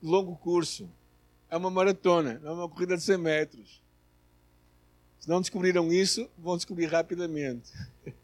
de 0.00 0.08
longo 0.08 0.36
curso. 0.36 0.90
É 1.50 1.56
uma 1.56 1.70
maratona, 1.70 2.38
não 2.42 2.50
é 2.50 2.54
uma 2.54 2.68
corrida 2.68 2.96
de 2.96 3.02
100 3.02 3.18
metros. 3.18 3.82
Se 5.18 5.28
não 5.28 5.40
descobriram 5.40 5.92
isso, 5.92 6.30
vão 6.38 6.56
descobrir 6.56 6.86
rapidamente. 6.86 7.70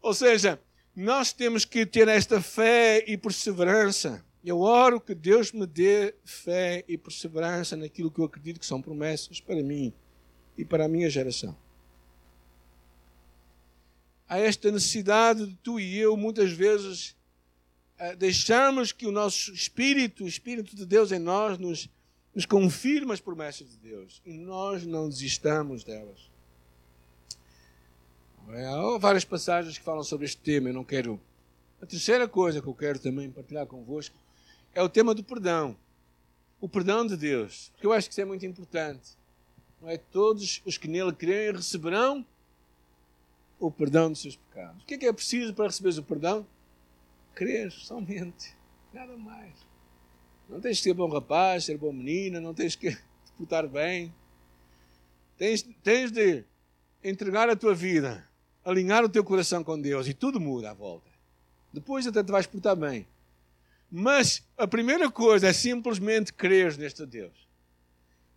Ou 0.00 0.14
seja, 0.14 0.60
nós 0.94 1.32
temos 1.32 1.64
que 1.64 1.84
ter 1.84 2.08
esta 2.08 2.40
fé 2.40 3.04
e 3.06 3.16
perseverança. 3.16 4.24
Eu 4.44 4.60
oro 4.60 5.00
que 5.00 5.14
Deus 5.14 5.52
me 5.52 5.66
dê 5.66 6.14
fé 6.24 6.84
e 6.88 6.96
perseverança 6.96 7.76
naquilo 7.76 8.10
que 8.10 8.20
eu 8.20 8.24
acredito 8.24 8.58
que 8.58 8.66
são 8.66 8.80
promessas 8.80 9.40
para 9.40 9.62
mim 9.62 9.92
e 10.56 10.64
para 10.64 10.84
a 10.84 10.88
minha 10.88 11.10
geração 11.10 11.56
a 14.32 14.38
esta 14.38 14.70
necessidade 14.70 15.46
de 15.46 15.54
tu 15.56 15.78
e 15.78 15.98
eu, 15.98 16.16
muitas 16.16 16.52
vezes, 16.52 17.14
eh, 17.98 18.16
deixarmos 18.16 18.90
que 18.90 19.06
o 19.06 19.12
nosso 19.12 19.52
Espírito, 19.52 20.24
o 20.24 20.26
Espírito 20.26 20.74
de 20.74 20.86
Deus 20.86 21.12
em 21.12 21.18
nós, 21.18 21.58
nos, 21.58 21.86
nos 22.34 22.46
confirme 22.46 23.12
as 23.12 23.20
promessas 23.20 23.70
de 23.70 23.76
Deus 23.76 24.22
e 24.24 24.32
nós 24.32 24.86
não 24.86 25.08
desistamos 25.08 25.84
delas. 25.84 26.30
É, 28.50 28.66
há 28.66 28.98
várias 28.98 29.24
passagens 29.24 29.78
que 29.78 29.84
falam 29.84 30.02
sobre 30.02 30.26
este 30.26 30.38
tema, 30.38 30.68
eu 30.68 30.74
não 30.74 30.84
quero. 30.84 31.20
A 31.80 31.86
terceira 31.86 32.26
coisa 32.28 32.60
que 32.60 32.66
eu 32.66 32.74
quero 32.74 32.98
também 32.98 33.30
partilhar 33.30 33.66
convosco 33.66 34.16
é 34.74 34.82
o 34.82 34.88
tema 34.88 35.14
do 35.14 35.22
perdão. 35.22 35.76
O 36.60 36.68
perdão 36.68 37.06
de 37.06 37.16
Deus. 37.16 37.70
Porque 37.72 37.86
eu 37.86 37.92
acho 37.92 38.08
que 38.08 38.12
isso 38.12 38.20
é 38.20 38.24
muito 38.24 38.46
importante. 38.46 39.16
Não 39.80 39.88
é? 39.88 39.96
Todos 39.96 40.62
os 40.64 40.78
que 40.78 40.88
nele 40.88 41.12
creem 41.12 41.52
receberão 41.52 42.24
o 43.58 43.70
perdão 43.70 44.10
dos 44.10 44.22
seus 44.22 44.36
pecados. 44.36 44.82
O 44.82 44.86
que 44.86 44.94
é 44.94 44.98
que 44.98 45.06
é 45.06 45.12
preciso 45.12 45.54
para 45.54 45.66
receberes 45.66 45.98
o 45.98 46.02
perdão? 46.02 46.46
Crer 47.34 47.70
somente. 47.70 48.54
Nada 48.92 49.16
mais. 49.16 49.71
Não 50.52 50.60
tens 50.60 50.76
que 50.76 50.82
ser 50.84 50.92
bom 50.92 51.08
rapaz, 51.08 51.64
ser 51.64 51.78
bom 51.78 51.90
menina, 51.90 52.38
não 52.38 52.52
tens 52.52 52.76
que 52.76 52.94
portar 53.38 53.66
bem. 53.66 54.14
Tens, 55.38 55.62
tens 55.82 56.12
de 56.12 56.44
entregar 57.02 57.48
a 57.48 57.56
tua 57.56 57.74
vida, 57.74 58.28
alinhar 58.62 59.02
o 59.02 59.08
teu 59.08 59.24
coração 59.24 59.64
com 59.64 59.80
Deus 59.80 60.06
e 60.06 60.12
tudo 60.12 60.38
muda 60.38 60.70
à 60.70 60.74
volta. 60.74 61.10
Depois 61.72 62.06
até 62.06 62.22
te 62.22 62.30
vais 62.30 62.46
portar 62.46 62.76
bem. 62.76 63.06
Mas 63.90 64.46
a 64.58 64.68
primeira 64.68 65.10
coisa 65.10 65.48
é 65.48 65.54
simplesmente 65.54 66.34
crer 66.34 66.76
neste 66.76 67.06
Deus. 67.06 67.48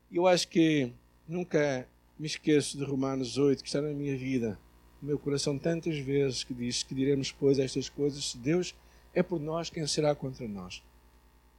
Eu 0.09 0.25
acho 0.25 0.47
que 0.47 0.93
nunca 1.27 1.85
me 2.17 2.27
esqueço 2.27 2.77
de 2.77 2.85
Romanos 2.85 3.37
8, 3.37 3.61
que 3.61 3.67
está 3.67 3.81
na 3.81 3.89
minha 3.89 4.17
vida 4.17 4.57
no 5.01 5.09
meu 5.09 5.19
coração 5.19 5.59
tantas 5.59 5.97
vezes 5.97 6.45
que 6.45 6.53
diz 6.53 6.81
que 6.81 6.95
diremos 6.95 7.29
depois 7.29 7.59
estas 7.59 7.89
coisas, 7.89 8.31
se 8.31 8.37
Deus 8.37 8.73
é 9.13 9.21
por 9.21 9.37
nós, 9.37 9.69
quem 9.69 9.85
será 9.85 10.15
contra 10.15 10.47
nós? 10.47 10.81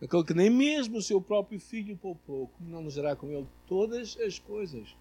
Aquele 0.03 0.25
que 0.25 0.35
nem 0.35 0.51
mesmo 0.51 0.99
o 0.99 1.03
seu 1.03 1.21
próprio 1.21 1.59
filho 1.59 1.97
poupou, 1.97 2.49
como 2.49 2.69
não 2.69 2.83
nos 2.83 2.97
dará 2.97 3.17
com 3.17 3.31
ele 3.31 3.47
todas 3.67 4.17
as 4.19 4.39
coisas? 4.39 4.95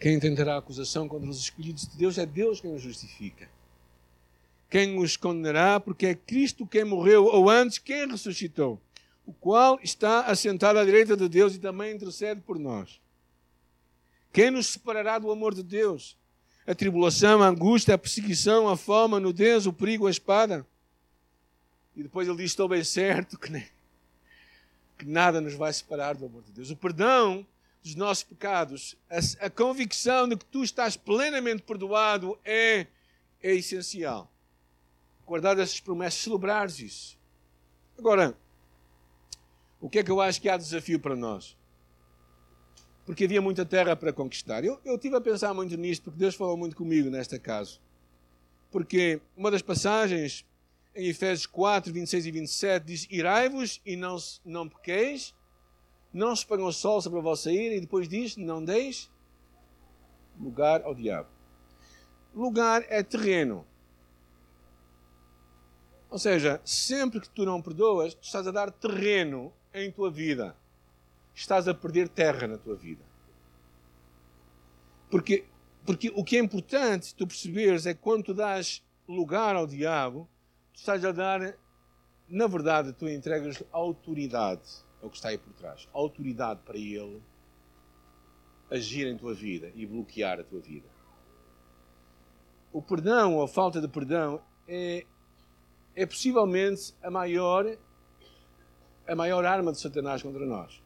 Quem 0.00 0.18
tentará 0.18 0.56
acusação 0.56 1.06
contra 1.06 1.30
os 1.30 1.38
escolhidos 1.38 1.86
de 1.86 1.96
Deus 1.96 2.18
é 2.18 2.26
Deus 2.26 2.60
quem 2.60 2.74
os 2.74 2.82
justifica. 2.82 3.48
Quem 4.68 4.98
os 4.98 5.16
condenará, 5.16 5.78
porque 5.78 6.06
é 6.06 6.14
Cristo 6.14 6.66
quem 6.66 6.84
morreu, 6.84 7.26
ou 7.26 7.48
antes, 7.48 7.78
quem 7.78 8.08
ressuscitou, 8.08 8.80
o 9.24 9.32
qual 9.32 9.78
está 9.80 10.22
assentado 10.22 10.80
à 10.80 10.84
direita 10.84 11.16
de 11.16 11.28
Deus 11.28 11.54
e 11.54 11.60
também 11.60 11.94
intercede 11.94 12.40
por 12.40 12.58
nós. 12.58 13.00
Quem 14.32 14.50
nos 14.50 14.66
separará 14.66 15.18
do 15.18 15.30
amor 15.30 15.54
de 15.54 15.62
Deus? 15.62 16.18
A 16.66 16.74
tribulação, 16.74 17.40
a 17.42 17.48
angústia, 17.48 17.94
a 17.94 17.98
perseguição, 17.98 18.68
a 18.68 18.76
fome, 18.76 19.16
a 19.16 19.20
nudez, 19.20 19.66
o 19.66 19.72
perigo, 19.72 20.06
a 20.06 20.10
espada. 20.10 20.66
E 21.96 22.02
depois 22.02 22.28
ele 22.28 22.36
diz: 22.36 22.52
Estou 22.52 22.68
bem 22.68 22.82
certo 22.84 23.38
que, 23.38 23.50
nem, 23.50 23.66
que 24.98 25.04
nada 25.04 25.40
nos 25.40 25.54
vai 25.54 25.72
separar 25.72 26.14
do 26.14 26.26
amor 26.26 26.42
de 26.42 26.52
Deus. 26.52 26.70
O 26.70 26.76
perdão 26.76 27.46
dos 27.82 27.94
nossos 27.94 28.24
pecados, 28.24 28.96
a, 29.10 29.46
a 29.46 29.50
convicção 29.50 30.28
de 30.28 30.36
que 30.36 30.44
tu 30.44 30.62
estás 30.62 30.96
plenamente 30.96 31.62
perdoado 31.62 32.38
é, 32.44 32.86
é 33.42 33.54
essencial. 33.54 34.30
Guardar 35.26 35.58
essas 35.58 35.80
promessas, 35.80 36.20
celebrares 36.20 36.78
isso. 36.78 37.18
Agora, 37.98 38.36
o 39.80 39.88
que 39.88 39.98
é 39.98 40.04
que 40.04 40.10
eu 40.10 40.20
acho 40.20 40.40
que 40.40 40.48
há 40.48 40.56
desafio 40.56 41.00
para 41.00 41.16
nós? 41.16 41.56
porque 43.04 43.24
havia 43.24 43.42
muita 43.42 43.64
terra 43.64 43.96
para 43.96 44.12
conquistar. 44.12 44.64
Eu, 44.64 44.80
eu 44.84 44.98
tive 44.98 45.16
a 45.16 45.20
pensar 45.20 45.52
muito 45.52 45.76
nisto, 45.76 46.04
porque 46.04 46.18
Deus 46.18 46.34
falou 46.34 46.56
muito 46.56 46.76
comigo 46.76 47.10
nesta 47.10 47.38
caso. 47.38 47.80
Porque 48.70 49.20
uma 49.36 49.50
das 49.50 49.62
passagens 49.62 50.44
em 50.94 51.08
Efésios 51.08 51.46
4, 51.46 51.92
26 51.92 52.26
e 52.26 52.30
27 52.30 52.84
diz: 52.84 53.06
Irai-vos 53.10 53.80
e 53.84 53.96
não, 53.96 54.16
não 54.44 54.68
pequeis, 54.68 55.34
não 56.12 56.34
se 56.34 56.46
ponha 56.46 56.64
o 56.64 56.72
sol 56.72 57.00
sobre 57.00 57.18
a 57.18 57.22
vossa 57.22 57.50
ira, 57.50 57.74
e 57.74 57.80
depois 57.80 58.08
diz: 58.08 58.36
Não 58.36 58.64
deis 58.64 59.10
lugar 60.38 60.82
ao 60.82 60.94
diabo. 60.94 61.28
Lugar 62.34 62.84
é 62.88 63.02
terreno. 63.02 63.66
Ou 66.10 66.18
seja, 66.18 66.60
sempre 66.64 67.20
que 67.20 67.28
tu 67.28 67.44
não 67.44 67.62
perdoas, 67.62 68.14
tu 68.14 68.24
estás 68.24 68.46
a 68.46 68.50
dar 68.50 68.70
terreno 68.70 69.52
em 69.72 69.90
tua 69.90 70.10
vida 70.10 70.56
estás 71.34 71.66
a 71.68 71.74
perder 71.74 72.08
terra 72.08 72.46
na 72.46 72.58
tua 72.58 72.76
vida. 72.76 73.02
Porque, 75.10 75.44
porque 75.84 76.10
o 76.14 76.24
que 76.24 76.36
é 76.36 76.40
importante 76.40 77.14
tu 77.14 77.26
perceberes 77.26 77.86
é 77.86 77.94
que 77.94 78.00
quando 78.00 78.24
tu 78.24 78.34
dás 78.34 78.82
lugar 79.08 79.56
ao 79.56 79.66
diabo, 79.66 80.28
estás 80.74 81.04
a 81.04 81.12
dar, 81.12 81.56
na 82.28 82.46
verdade, 82.46 82.92
tu 82.92 83.08
entregas 83.08 83.62
autoridade 83.72 84.82
ao 85.02 85.10
que 85.10 85.16
está 85.16 85.28
aí 85.28 85.38
por 85.38 85.52
trás. 85.52 85.88
Autoridade 85.92 86.60
para 86.64 86.76
ele 86.76 87.22
agir 88.70 89.06
em 89.06 89.16
tua 89.16 89.34
vida 89.34 89.70
e 89.74 89.84
bloquear 89.84 90.40
a 90.40 90.44
tua 90.44 90.60
vida. 90.60 90.88
O 92.72 92.80
perdão 92.80 93.36
ou 93.36 93.42
a 93.42 93.48
falta 93.48 93.80
de 93.80 93.88
perdão 93.88 94.40
é, 94.66 95.04
é 95.94 96.06
possivelmente 96.06 96.94
a 97.02 97.10
maior, 97.10 97.66
a 99.06 99.14
maior 99.14 99.44
arma 99.44 99.72
de 99.72 99.80
Satanás 99.80 100.22
contra 100.22 100.46
nós. 100.46 100.82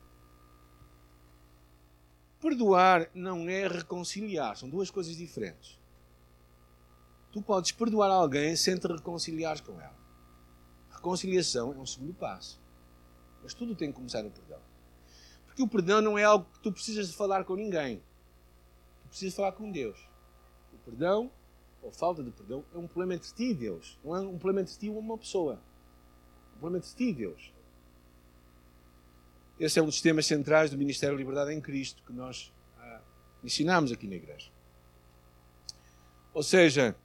Perdoar 2.40 3.09
não 3.14 3.49
é 3.49 3.68
reconciliar, 3.68 4.57
são 4.57 4.68
duas 4.68 4.90
coisas 4.90 5.16
diferentes. 5.16 5.76
Tu 7.37 7.42
podes 7.42 7.70
perdoar 7.70 8.11
alguém 8.11 8.57
sem 8.57 8.79
te 8.79 8.87
reconciliar 8.87 9.62
com 9.62 9.79
ela. 9.79 9.94
Reconciliação 10.90 11.75
é 11.75 11.77
um 11.77 11.85
segundo 11.85 12.14
passo. 12.14 12.59
Mas 13.42 13.53
tudo 13.53 13.75
tem 13.75 13.90
que 13.90 13.96
começar 13.96 14.22
no 14.22 14.31
perdão. 14.31 14.59
Porque 15.44 15.62
o 15.62 15.68
perdão 15.68 16.01
não 16.01 16.16
é 16.16 16.25
algo 16.25 16.46
que 16.51 16.61
tu 16.61 16.72
precisas 16.72 17.09
de 17.09 17.14
falar 17.14 17.44
com 17.44 17.55
ninguém. 17.55 17.99
Tu 19.03 19.09
precisas 19.09 19.35
falar 19.35 19.53
com 19.53 19.70
Deus. 19.70 19.99
O 20.72 20.79
perdão, 20.79 21.31
ou 21.83 21.92
falta 21.92 22.22
de 22.22 22.31
perdão, 22.31 22.64
é 22.75 22.79
um 22.79 22.87
problema 22.87 23.16
entre 23.16 23.31
ti 23.31 23.51
e 23.51 23.55
Deus. 23.55 24.01
Não 24.03 24.16
é 24.16 24.20
um 24.20 24.38
problema 24.38 24.62
entre 24.62 24.75
ti 24.75 24.87
e 24.87 24.88
uma 24.88 25.18
pessoa. 25.18 25.61
É 26.53 26.57
um 26.57 26.59
problema 26.61 26.79
entre 26.79 26.96
ti 26.96 27.05
e 27.11 27.12
Deus. 27.12 27.53
Esse 29.61 29.79
é 29.79 29.83
um 29.83 29.87
dos 29.87 30.01
temas 30.01 30.25
centrais 30.25 30.70
do 30.70 30.79
Ministério 30.79 31.14
da 31.14 31.18
Liberdade 31.18 31.53
em 31.53 31.61
Cristo 31.61 32.03
que 32.03 32.14
nós 32.14 32.51
ah, 32.79 33.03
ensinamos 33.44 33.92
aqui 33.92 34.07
na 34.07 34.14
igreja. 34.14 34.51
Ou 36.33 36.42
seja, 36.42 36.96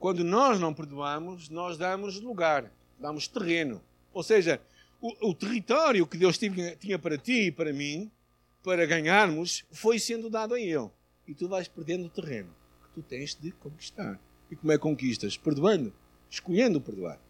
quando 0.00 0.24
nós 0.24 0.58
não 0.58 0.72
perdoamos, 0.72 1.50
nós 1.50 1.76
damos 1.76 2.18
lugar, 2.18 2.72
damos 2.98 3.28
terreno. 3.28 3.82
Ou 4.14 4.22
seja, 4.22 4.58
o, 4.98 5.28
o 5.28 5.34
território 5.34 6.06
que 6.06 6.16
Deus 6.16 6.38
tinha, 6.38 6.74
tinha 6.74 6.98
para 6.98 7.18
ti 7.18 7.48
e 7.48 7.52
para 7.52 7.70
mim, 7.70 8.10
para 8.64 8.86
ganharmos, 8.86 9.62
foi 9.70 9.98
sendo 9.98 10.30
dado 10.30 10.54
a 10.54 10.60
Ele. 10.60 10.88
E 11.28 11.34
tu 11.34 11.46
vais 11.46 11.68
perdendo 11.68 12.06
o 12.06 12.08
terreno 12.08 12.48
que 12.82 12.94
tu 12.94 13.02
tens 13.02 13.34
de 13.34 13.52
conquistar. 13.52 14.18
E 14.50 14.56
como 14.56 14.72
é 14.72 14.76
que 14.76 14.82
conquistas? 14.82 15.36
Perdoando, 15.36 15.92
escolhendo 16.30 16.80
perdoar. 16.80 17.20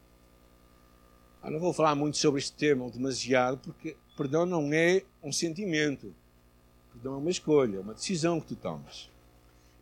Ah, 1.42 1.50
não 1.50 1.58
vou 1.58 1.72
falar 1.72 1.96
muito 1.96 2.18
sobre 2.18 2.38
este 2.38 2.52
tema, 2.52 2.88
demasiado, 2.88 3.58
porque 3.58 3.96
perdão 4.16 4.46
não 4.46 4.72
é 4.72 5.02
um 5.20 5.32
sentimento. 5.32 6.14
Perdão 6.92 7.14
é 7.14 7.16
uma 7.16 7.30
escolha, 7.30 7.78
é 7.78 7.80
uma 7.80 7.94
decisão 7.94 8.40
que 8.40 8.46
tu 8.46 8.54
tomas. 8.54 9.09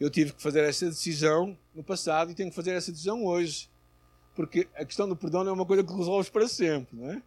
Eu 0.01 0.09
tive 0.09 0.33
que 0.33 0.43
fazer 0.43 0.65
essa 0.65 0.87
decisão 0.87 1.57
no 1.75 1.83
passado 1.83 2.31
e 2.31 2.35
tenho 2.35 2.51
que 2.51 2.57
fazer 2.57 2.73
essa 2.73 2.93
decisão 2.93 3.25
hoje. 3.25 3.69
Porque 4.35 4.69
a 4.77 4.85
questão 4.85 5.09
do 5.09 5.17
perdão 5.17 5.43
não 5.43 5.51
é 5.51 5.55
uma 5.55 5.67
coisa 5.67 5.83
que 5.83 5.93
resolves 5.93 6.31
para 6.31 6.47
sempre, 6.47 6.97
não 6.97 7.11
é? 7.11 7.23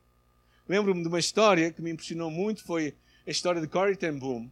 Lembro-me 0.67 1.01
de 1.01 1.07
uma 1.10 1.19
história 1.19 1.71
que 1.71 1.81
me 1.81 1.91
impressionou 1.91 2.31
muito, 2.31 2.63
foi 2.63 2.93
a 3.27 3.29
história 3.29 3.60
de 3.60 3.67
Corrie 3.67 3.97
ten 3.97 4.17
Boom. 4.17 4.49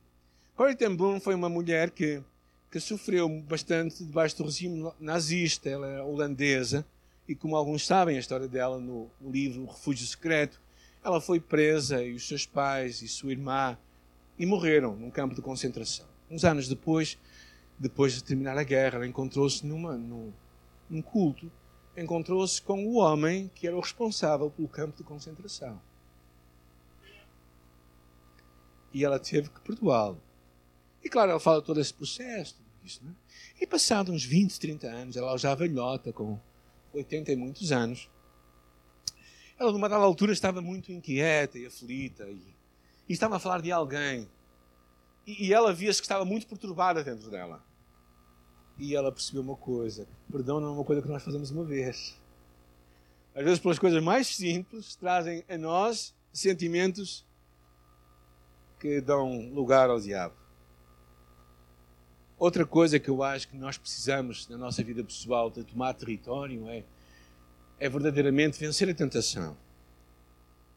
Corrie 0.56 0.76
ten 0.76 0.94
Boom 0.94 1.22
foi 1.22 1.34
uma 1.34 1.48
mulher 1.48 1.92
que, 1.92 2.22
que 2.70 2.80
sofreu 2.80 3.30
bastante 3.48 4.04
debaixo 4.04 4.36
do 4.38 4.44
regime 4.44 4.92
nazista, 5.00 5.70
ela 5.70 5.88
é 5.88 6.02
holandesa, 6.02 6.86
e 7.26 7.34
como 7.34 7.56
alguns 7.56 7.86
sabem 7.86 8.18
a 8.18 8.20
história 8.20 8.50
dela 8.50 8.80
no, 8.80 9.10
no 9.22 9.32
livro 9.32 9.66
Refúgio 9.66 10.06
Secreto, 10.06 10.60
ela 11.02 11.22
foi 11.22 11.40
presa 11.40 12.04
e 12.04 12.14
os 12.14 12.28
seus 12.28 12.46
pais 12.46 13.02
e 13.02 13.08
sua 13.08 13.32
irmã 13.32 13.78
e 14.38 14.46
morreram 14.46 14.96
num 14.96 15.10
campo 15.10 15.36
de 15.36 15.42
concentração. 15.42 16.06
Uns 16.30 16.44
anos 16.44 16.68
depois, 16.68 17.18
depois 17.80 18.14
de 18.14 18.24
terminar 18.24 18.58
a 18.58 18.64
guerra, 18.64 18.98
ela 18.98 19.08
encontrou-se 19.08 19.66
numa, 19.66 19.96
num, 19.96 20.34
num 20.90 21.02
culto, 21.02 21.50
encontrou-se 21.96 22.62
com 22.62 22.86
o 22.86 22.96
homem 22.96 23.50
que 23.56 23.66
era 23.66 23.76
o 23.76 23.80
responsável 23.80 24.52
pelo 24.52 24.68
campo 24.68 24.98
de 24.98 25.04
concentração. 25.04 25.82
E 28.94 29.06
ela 29.06 29.20
teve 29.20 29.50
que 29.50 29.62
perdoá-lo. 29.62 30.20
E 31.04 31.10
claro, 31.10 31.32
ela 31.32 31.40
fala 31.40 31.62
todo 31.62 31.80
esse 31.80 31.94
processo, 31.94 32.58
isso, 32.84 33.04
né? 33.04 33.14
E 33.60 33.66
passado 33.66 34.12
uns 34.12 34.26
20, 34.26 34.60
30 34.60 34.88
anos, 34.88 35.16
ela 35.16 35.38
já 35.38 35.56
velhota, 35.56 36.12
com 36.12 36.38
80 36.94 37.32
e 37.32 37.36
muitos 37.36 37.72
anos, 37.72 38.10
ela, 39.58 39.72
numa 39.72 39.90
dada 39.90 40.04
altura, 40.04 40.32
estava 40.32 40.62
muito 40.62 40.92
inquieta 40.92 41.60
e 41.60 41.66
aflita 41.66 42.24
e, 42.24 42.42
e 43.08 43.14
estava 43.14 43.36
a 43.36 43.40
falar 43.40 43.62
de 43.62 43.72
alguém. 43.72 44.28
E, 45.26 45.54
ela 45.54 45.74
via-se 45.74 46.02
que 46.02 46.06
estava 46.06 46.26
muito 46.26 46.48
perturbada 46.48 47.04
dentro 47.04 47.30
dela. 47.30 47.64
E 48.78 48.96
ela 48.96 49.12
percebeu 49.12 49.42
uma 49.42 49.56
coisa: 49.56 50.08
perdão 50.32 50.60
não 50.60 50.70
é 50.70 50.72
uma 50.72 50.84
coisa 50.84 51.02
que 51.02 51.08
nós 51.08 51.24
fazemos 51.24 51.52
uma 51.52 51.64
vez. 51.64 52.20
Às 53.36 53.44
vezes, 53.44 53.60
pelas 53.60 53.78
coisas 53.78 54.02
mais 54.02 54.28
simples, 54.28 54.96
trazem 54.96 55.44
a 55.48 55.58
nós 55.58 56.14
sentimentos 56.34 57.26
que 58.80 59.00
dão 59.02 59.50
lugar 59.50 59.90
ao 59.90 60.00
diabo. 60.00 60.36
Outra 62.38 62.66
coisa 62.66 63.00
que 63.00 63.10
eu 63.10 63.22
acho 63.22 63.50
que 63.50 63.58
nós 63.58 63.78
precisamos 63.78 64.48
na 64.48 64.58
nossa 64.58 64.82
vida 64.82 65.04
pessoal 65.04 65.50
de 65.50 65.64
tomar 65.64 65.94
território 65.94 66.68
é 66.70 66.84
é 67.80 67.88
verdadeiramente 67.88 68.60
vencer 68.60 68.90
a 68.90 68.94
tentação. 68.94 69.56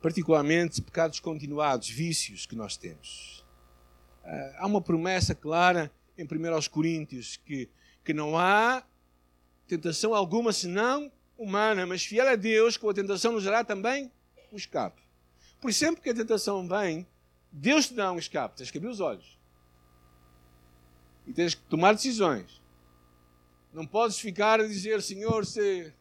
Particularmente 0.00 0.80
pecados 0.80 1.18
continuados, 1.20 1.88
vícios 1.88 2.46
que 2.46 2.54
nós 2.54 2.76
temos. 2.76 3.41
Ah, 4.24 4.56
há 4.58 4.66
uma 4.66 4.80
promessa 4.80 5.34
clara 5.34 5.90
em 6.16 6.24
1 6.24 6.28
Coríntios 6.70 7.36
que, 7.36 7.68
que 8.04 8.12
não 8.12 8.38
há 8.38 8.82
tentação 9.66 10.14
alguma 10.14 10.52
senão 10.52 11.10
humana, 11.36 11.86
mas 11.86 12.04
fiel 12.04 12.28
a 12.28 12.36
Deus, 12.36 12.76
com 12.76 12.88
a 12.88 12.94
tentação 12.94 13.32
nos 13.32 13.44
dará 13.44 13.64
também 13.64 14.10
um 14.52 14.56
escape. 14.56 15.02
Por 15.60 15.72
sempre 15.72 16.02
que 16.02 16.10
a 16.10 16.14
tentação 16.14 16.66
vem, 16.68 17.06
Deus 17.50 17.88
te 17.88 17.94
dá 17.94 18.10
um 18.12 18.18
escape. 18.18 18.56
Tens 18.56 18.70
que 18.70 18.78
abrir 18.78 18.90
os 18.90 19.00
olhos. 19.00 19.38
E 21.26 21.32
tens 21.32 21.54
que 21.54 21.62
tomar 21.62 21.94
decisões. 21.94 22.60
Não 23.72 23.86
podes 23.86 24.18
ficar 24.18 24.60
a 24.60 24.66
dizer, 24.66 25.00
Senhor, 25.02 25.46
se 25.46 25.92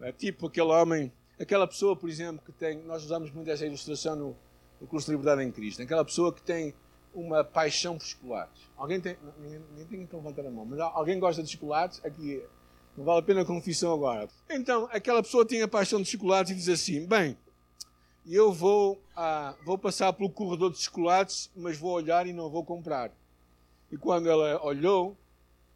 é 0.00 0.12
tipo 0.12 0.46
aquele 0.46 0.68
homem, 0.68 1.12
aquela 1.40 1.66
pessoa, 1.66 1.96
por 1.96 2.10
exemplo, 2.10 2.44
que 2.44 2.52
tem. 2.52 2.82
Nós 2.82 3.04
usamos 3.04 3.30
muito 3.30 3.50
essa 3.50 3.64
ilustração 3.64 4.16
no, 4.16 4.36
no 4.80 4.86
curso 4.86 5.06
de 5.06 5.12
Liberdade 5.12 5.42
em 5.42 5.52
Cristo. 5.52 5.82
Aquela 5.82 6.04
pessoa 6.04 6.32
que 6.32 6.42
tem 6.42 6.74
uma 7.14 7.44
paixão 7.44 7.98
por 7.98 8.04
chocolates. 8.04 8.62
Alguém 8.76 9.00
tem. 9.00 9.16
Ninguém 9.38 9.86
tem 9.86 10.06
que 10.06 10.16
levantar 10.16 10.46
a 10.46 10.50
mão, 10.50 10.64
mas 10.64 10.80
alguém 10.80 11.18
gosta 11.18 11.42
de 11.42 11.50
chocolates? 11.50 12.04
Aqui. 12.04 12.42
Não 12.96 13.04
vale 13.04 13.20
a 13.20 13.22
pena 13.22 13.40
a 13.40 13.44
confissão 13.44 13.94
agora. 13.94 14.28
Então, 14.50 14.86
aquela 14.92 15.22
pessoa 15.22 15.46
tem 15.46 15.62
a 15.62 15.68
paixão 15.68 16.02
de 16.02 16.08
chocolates 16.10 16.52
e 16.52 16.54
diz 16.54 16.68
assim: 16.68 17.06
bem, 17.06 17.36
eu 18.26 18.52
vou, 18.52 19.00
ah, 19.16 19.54
vou 19.64 19.78
passar 19.78 20.12
pelo 20.12 20.30
corredor 20.30 20.70
de 20.70 20.78
chocolates, 20.78 21.50
mas 21.56 21.78
vou 21.78 21.92
olhar 21.92 22.26
e 22.26 22.32
não 22.32 22.50
vou 22.50 22.64
comprar. 22.64 23.10
E 23.90 23.96
quando 23.96 24.28
ela 24.28 24.64
olhou, 24.64 25.16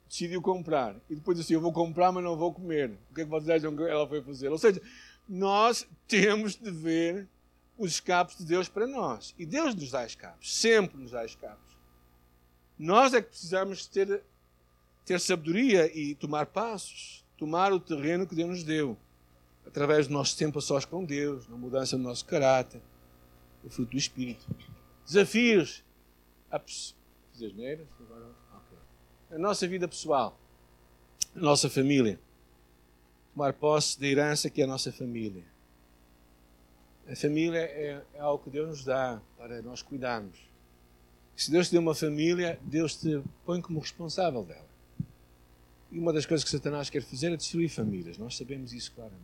decidiu 0.08 0.40
comprar. 0.40 0.96
E 1.10 1.14
depois 1.14 1.36
disse, 1.36 1.52
eu 1.52 1.60
vou 1.60 1.72
comprar, 1.72 2.12
mas 2.12 2.24
não 2.24 2.36
vou 2.36 2.52
comer. 2.52 2.92
O 3.10 3.14
que 3.14 3.22
é 3.22 3.24
que 3.24 3.30
vocês 3.30 3.50
acham 3.50 3.76
que 3.76 3.82
ela 3.82 4.06
foi 4.06 4.22
fazer? 4.22 4.48
Ou 4.48 4.58
seja, 4.58 4.80
nós 5.28 5.86
temos 6.06 6.54
de 6.54 6.70
ver 6.70 7.28
os 7.78 7.92
escapes 7.92 8.38
de 8.38 8.44
Deus 8.44 8.68
para 8.68 8.86
nós. 8.86 9.34
E 9.38 9.44
Deus 9.44 9.74
nos 9.74 9.90
dá 9.90 10.04
escapes. 10.04 10.54
Sempre 10.54 11.00
nos 11.00 11.10
dá 11.10 11.24
escapes. 11.24 11.76
Nós 12.78 13.14
é 13.14 13.22
que 13.22 13.28
precisamos 13.28 13.86
ter, 13.86 14.22
ter 15.04 15.20
sabedoria 15.20 15.90
e 15.96 16.14
tomar 16.14 16.46
passos. 16.46 17.24
Tomar 17.36 17.72
o 17.72 17.80
terreno 17.80 18.26
que 18.26 18.34
Deus 18.34 18.48
nos 18.48 18.64
deu. 18.64 18.96
Através 19.66 20.06
do 20.06 20.14
nosso 20.14 20.36
tempo 20.36 20.58
a 20.58 20.62
sós 20.62 20.84
com 20.84 21.04
Deus, 21.04 21.48
na 21.48 21.56
mudança 21.56 21.96
do 21.96 22.02
nosso 22.02 22.24
caráter, 22.24 22.80
o 23.62 23.68
fruto 23.68 23.90
do 23.90 23.98
Espírito. 23.98 24.46
Desafios. 25.04 25.84
A... 26.50 26.60
A 29.30 29.38
nossa 29.38 29.66
vida 29.66 29.86
pessoal, 29.88 30.38
a 31.34 31.38
nossa 31.38 31.68
família. 31.68 32.18
Tomar 33.34 33.52
posse 33.52 34.00
da 34.00 34.06
herança 34.06 34.48
que 34.48 34.62
é 34.62 34.64
a 34.64 34.68
nossa 34.68 34.90
família. 34.92 35.44
A 37.10 37.14
família 37.14 37.58
é, 37.58 38.02
é 38.14 38.20
algo 38.20 38.42
que 38.42 38.50
Deus 38.50 38.68
nos 38.68 38.84
dá 38.84 39.20
para 39.38 39.62
nós 39.62 39.82
cuidarmos. 39.82 40.38
Se 41.36 41.50
Deus 41.50 41.68
te 41.68 41.72
deu 41.72 41.80
uma 41.80 41.94
família, 41.94 42.58
Deus 42.62 42.96
te 42.96 43.22
põe 43.44 43.60
como 43.60 43.78
responsável 43.78 44.44
dela. 44.44 44.66
E 45.92 45.98
uma 45.98 46.12
das 46.12 46.26
coisas 46.26 46.42
que 46.42 46.50
Satanás 46.50 46.90
quer 46.90 47.02
fazer 47.02 47.32
é 47.32 47.36
destruir 47.36 47.68
famílias. 47.68 48.18
Nós 48.18 48.36
sabemos 48.36 48.72
isso 48.72 48.92
claramente. 48.92 49.22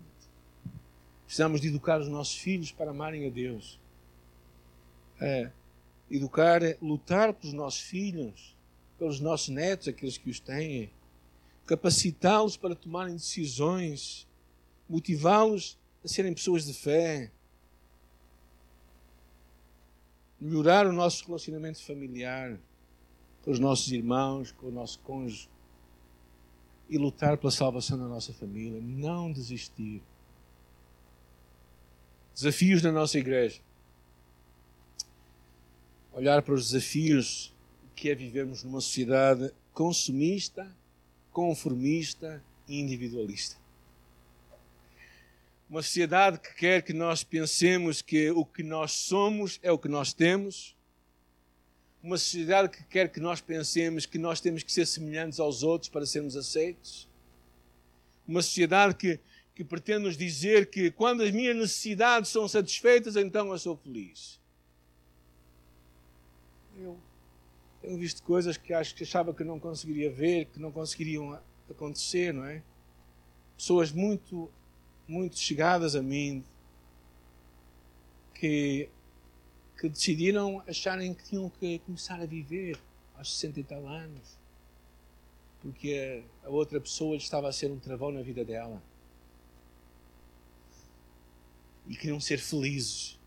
Precisamos 1.25 1.61
de 1.61 1.69
educar 1.69 2.01
os 2.01 2.09
nossos 2.09 2.37
filhos 2.37 2.71
para 2.71 2.91
amarem 2.91 3.27
a 3.27 3.31
Deus. 3.31 3.81
É, 5.21 5.51
educar, 6.11 6.61
lutar 6.81 7.33
pelos 7.33 7.53
nossos 7.53 7.81
filhos 7.81 8.55
pelos 9.03 9.19
nossos 9.19 9.49
netos, 9.49 9.89
aqueles 9.89 10.17
que 10.17 10.31
os 10.31 10.39
têm, 10.39 10.89
capacitá-los 11.67 12.57
para 12.57 12.77
tomarem 12.77 13.15
decisões, 13.15 14.29
motivá-los 14.89 15.77
a 16.05 16.09
serem 16.09 16.33
pessoas 16.33 16.65
de 16.65 16.73
fé, 16.73 17.29
melhorar 20.43 20.89
o 20.89 20.93
nosso 20.93 21.25
relacionamento 21.25 21.81
familiar 21.81 22.59
com 23.43 23.53
os 23.53 23.61
nossos 23.61 23.93
irmãos, 23.93 24.51
com 24.51 24.67
o 24.67 24.73
nosso 24.73 24.99
cônjuge 25.01 25.49
e 26.91 26.99
lutar 26.99 27.39
pela 27.39 27.51
salvação 27.53 27.97
da 27.97 28.09
nossa 28.09 28.33
família, 28.33 28.81
não 28.81 29.31
desistir. 29.33 30.03
Desafios 32.35 32.83
da 32.83 32.91
nossa 32.91 33.19
igreja. 33.19 33.61
Olhar 36.13 36.43
para 36.43 36.55
os 36.55 36.71
desafios 36.71 37.55
que 37.95 38.11
é 38.11 38.15
vivermos 38.15 38.65
numa 38.65 38.81
sociedade 38.81 39.55
consumista, 39.73 40.77
conformista 41.31 42.43
e 42.67 42.81
individualista. 42.81 43.62
Uma 45.73 45.81
sociedade 45.81 46.39
que 46.39 46.53
quer 46.55 46.83
que 46.83 46.93
nós 46.93 47.25
pensemos 47.25 48.03
que 48.03 48.31
o 48.31 48.45
que 48.45 48.63
nós 48.63 48.93
somos 48.93 49.59
é 49.63 49.73
o 49.73 49.79
que 49.79 49.89
nós 49.89 50.13
temos. 50.13 50.77
Uma 52.03 52.19
sociedade 52.19 52.69
que 52.69 52.85
quer 52.85 53.11
que 53.11 53.19
nós 53.19 53.41
pensemos 53.41 54.05
que 54.05 54.19
nós 54.19 54.39
temos 54.39 54.63
que 54.63 54.71
ser 54.71 54.85
semelhantes 54.85 55.41
aos 55.41 55.63
outros 55.63 55.89
para 55.89 56.05
sermos 56.05 56.37
aceitos. 56.37 57.09
Uma 58.29 58.43
sociedade 58.43 58.95
que, 58.95 59.19
que 59.55 59.65
pretende 59.65 60.01
nos 60.01 60.15
dizer 60.15 60.69
que 60.69 60.91
quando 60.91 61.23
as 61.23 61.31
minhas 61.31 61.57
necessidades 61.57 62.29
são 62.29 62.47
satisfeitas, 62.47 63.17
então 63.17 63.51
eu 63.51 63.59
sou 63.59 63.75
feliz. 63.75 64.39
Eu 66.79 67.01
tenho 67.81 67.97
visto 67.97 68.23
coisas 68.25 68.59
que 68.59 68.75
acho 68.75 68.95
que 68.95 69.05
achava 69.05 69.33
que 69.33 69.43
não 69.43 69.59
conseguiria 69.59 70.11
ver, 70.13 70.45
que 70.53 70.61
não 70.61 70.71
conseguiriam 70.71 71.41
acontecer, 71.71 72.35
não 72.35 72.45
é? 72.45 72.63
Pessoas 73.57 73.91
muito, 73.91 74.53
muito 75.07 75.39
chegadas 75.39 75.95
a 75.95 76.03
mim 76.03 76.45
que, 78.35 78.89
que 79.79 79.89
decidiram 79.89 80.63
acharem 80.67 81.15
que 81.15 81.25
tinham 81.25 81.51
que 81.51 81.79
começar 81.81 82.21
a 82.21 82.27
viver 82.27 82.79
aos 83.17 83.33
60 83.35 83.61
e 83.61 83.65
tal 83.65 83.87
anos, 83.87 84.39
porque 85.61 86.23
a 86.43 86.49
outra 86.49 86.81
pessoa 86.81 87.17
estava 87.17 87.49
a 87.49 87.53
ser 87.53 87.71
um 87.71 87.79
travão 87.79 88.11
na 88.11 88.23
vida 88.23 88.45
dela. 88.45 88.83
E 91.87 91.97
queriam 91.97 92.21
ser 92.21 92.39
felizes. 92.39 93.19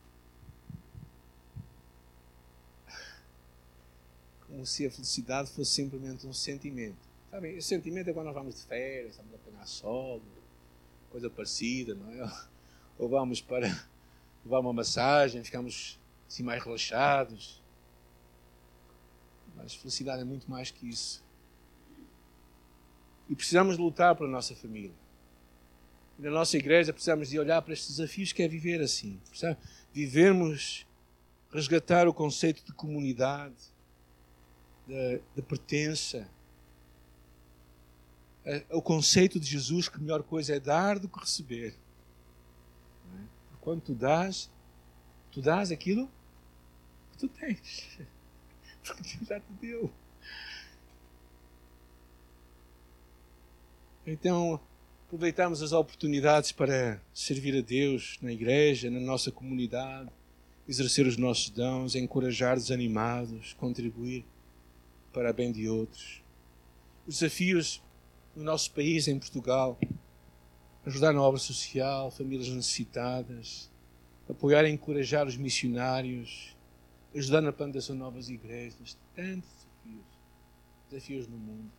como 4.55 4.65
se 4.65 4.85
a 4.85 4.91
felicidade 4.91 5.49
fosse 5.51 5.71
simplesmente 5.71 6.25
um 6.25 6.33
sentimento. 6.33 6.97
Sabem, 7.29 7.57
esse 7.57 7.67
sentimento 7.67 8.09
é 8.09 8.13
quando 8.13 8.27
nós 8.27 8.33
vamos 8.33 8.55
de 8.55 8.61
férias, 8.61 9.11
estamos 9.11 9.33
a 9.33 9.35
apanhar 9.35 9.67
sol, 9.67 10.21
coisa 11.15 11.29
parecida, 11.29 11.95
não 11.95 12.11
é? 12.11 12.29
Ou 12.99 13.07
vamos 13.07 13.39
para 13.39 13.67
levar 14.43 14.59
uma 14.59 14.73
massagem, 14.73 15.41
ficamos 15.45 15.97
assim 16.27 16.43
mais 16.43 16.61
relaxados. 16.61 17.61
Mas 19.55 19.73
felicidade 19.73 20.21
é 20.21 20.25
muito 20.25 20.51
mais 20.51 20.71
que 20.71 20.89
isso. 20.89 21.23
E 23.29 23.35
precisamos 23.35 23.77
lutar 23.77 24.13
pela 24.13 24.29
nossa 24.29 24.53
família. 24.55 24.91
E 26.19 26.21
na 26.21 26.31
nossa 26.31 26.57
igreja 26.57 26.91
precisamos 26.91 27.29
de 27.29 27.39
olhar 27.39 27.61
para 27.61 27.73
estes 27.73 27.95
desafios 27.95 28.33
que 28.33 28.43
é 28.43 28.47
viver 28.47 28.81
assim. 28.81 29.17
Precisamos 29.29 29.57
vivermos, 29.93 30.85
resgatar 31.49 32.09
o 32.09 32.13
conceito 32.13 32.61
de 32.65 32.73
comunidade, 32.73 33.55
de, 34.85 35.21
de 35.33 35.41
pertença. 35.41 36.29
O 38.69 38.81
conceito 38.81 39.39
de 39.39 39.47
Jesus 39.47 39.89
que 39.89 39.97
a 39.97 39.99
melhor 39.99 40.21
coisa 40.21 40.55
é 40.55 40.59
dar 40.59 40.99
do 40.99 41.09
que 41.09 41.19
receber. 41.19 41.75
É? 43.15 43.19
Quando 43.59 43.81
tu 43.81 43.95
dás, 43.95 44.51
tu 45.31 45.41
dás 45.41 45.71
aquilo 45.71 46.09
que 47.11 47.17
tu 47.17 47.27
tens. 47.27 47.97
Porque 48.85 49.01
Deus 49.17 49.27
já 49.27 49.39
te 49.39 49.51
deu. 49.59 49.91
Então, 54.05 54.59
aproveitamos 55.07 55.63
as 55.63 55.71
oportunidades 55.71 56.51
para 56.51 57.01
servir 57.11 57.57
a 57.57 57.61
Deus 57.61 58.19
na 58.21 58.31
igreja, 58.31 58.91
na 58.91 58.99
nossa 58.99 59.31
comunidade, 59.31 60.11
exercer 60.67 61.07
os 61.07 61.17
nossos 61.17 61.49
dons, 61.49 61.95
encorajar 61.95 62.55
desanimados, 62.55 63.53
contribuir 63.53 64.23
para 65.11 65.33
bem 65.33 65.51
de 65.51 65.67
outros. 65.67 66.21
Os 67.07 67.19
desafios 67.19 67.81
no 68.35 68.43
nosso 68.43 68.71
país, 68.71 69.07
em 69.07 69.17
Portugal, 69.17 69.79
ajudar 70.85 71.13
na 71.13 71.21
obra 71.21 71.39
social, 71.39 72.11
famílias 72.11 72.49
necessitadas, 72.49 73.71
apoiar 74.29 74.65
e 74.65 74.71
encorajar 74.71 75.25
os 75.25 75.37
missionários, 75.37 76.55
ajudar 77.15 77.41
na 77.41 77.53
plantação 77.53 77.95
de 77.95 78.01
novas 78.01 78.29
igrejas, 78.29 78.97
tantos 79.15 79.49
desafios, 79.49 80.05
desafios 80.89 81.27
no 81.27 81.37
mundo. 81.37 81.71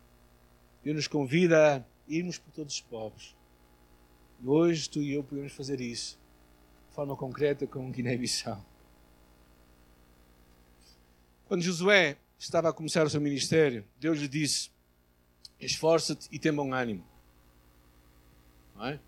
Deus 0.83 0.95
nos 0.95 1.07
convida 1.07 1.77
a 1.77 1.83
irmos 2.07 2.37
por 2.37 2.51
todos 2.51 2.73
os 2.73 2.81
povos. 2.81 3.35
E 4.41 4.47
hoje 4.47 4.89
tu 4.89 5.01
e 5.01 5.13
eu 5.13 5.23
podemos 5.23 5.53
fazer 5.53 5.79
isso 5.79 6.19
de 6.89 6.95
forma 6.95 7.15
concreta 7.15 7.67
com 7.67 7.91
Guiné-Bissau. 7.91 8.63
Quando 11.45 11.61
Josué 11.61 12.17
estava 12.37 12.69
a 12.69 12.73
começar 12.73 13.05
o 13.05 13.09
seu 13.09 13.21
ministério, 13.21 13.85
Deus 13.99 14.19
lhe 14.19 14.27
disse: 14.27 14.69
Esforça-te 15.59 16.27
e 16.31 16.37
tem 16.37 16.53
bom 16.53 16.73
ânimo. 16.73 17.03
É? 18.79 18.99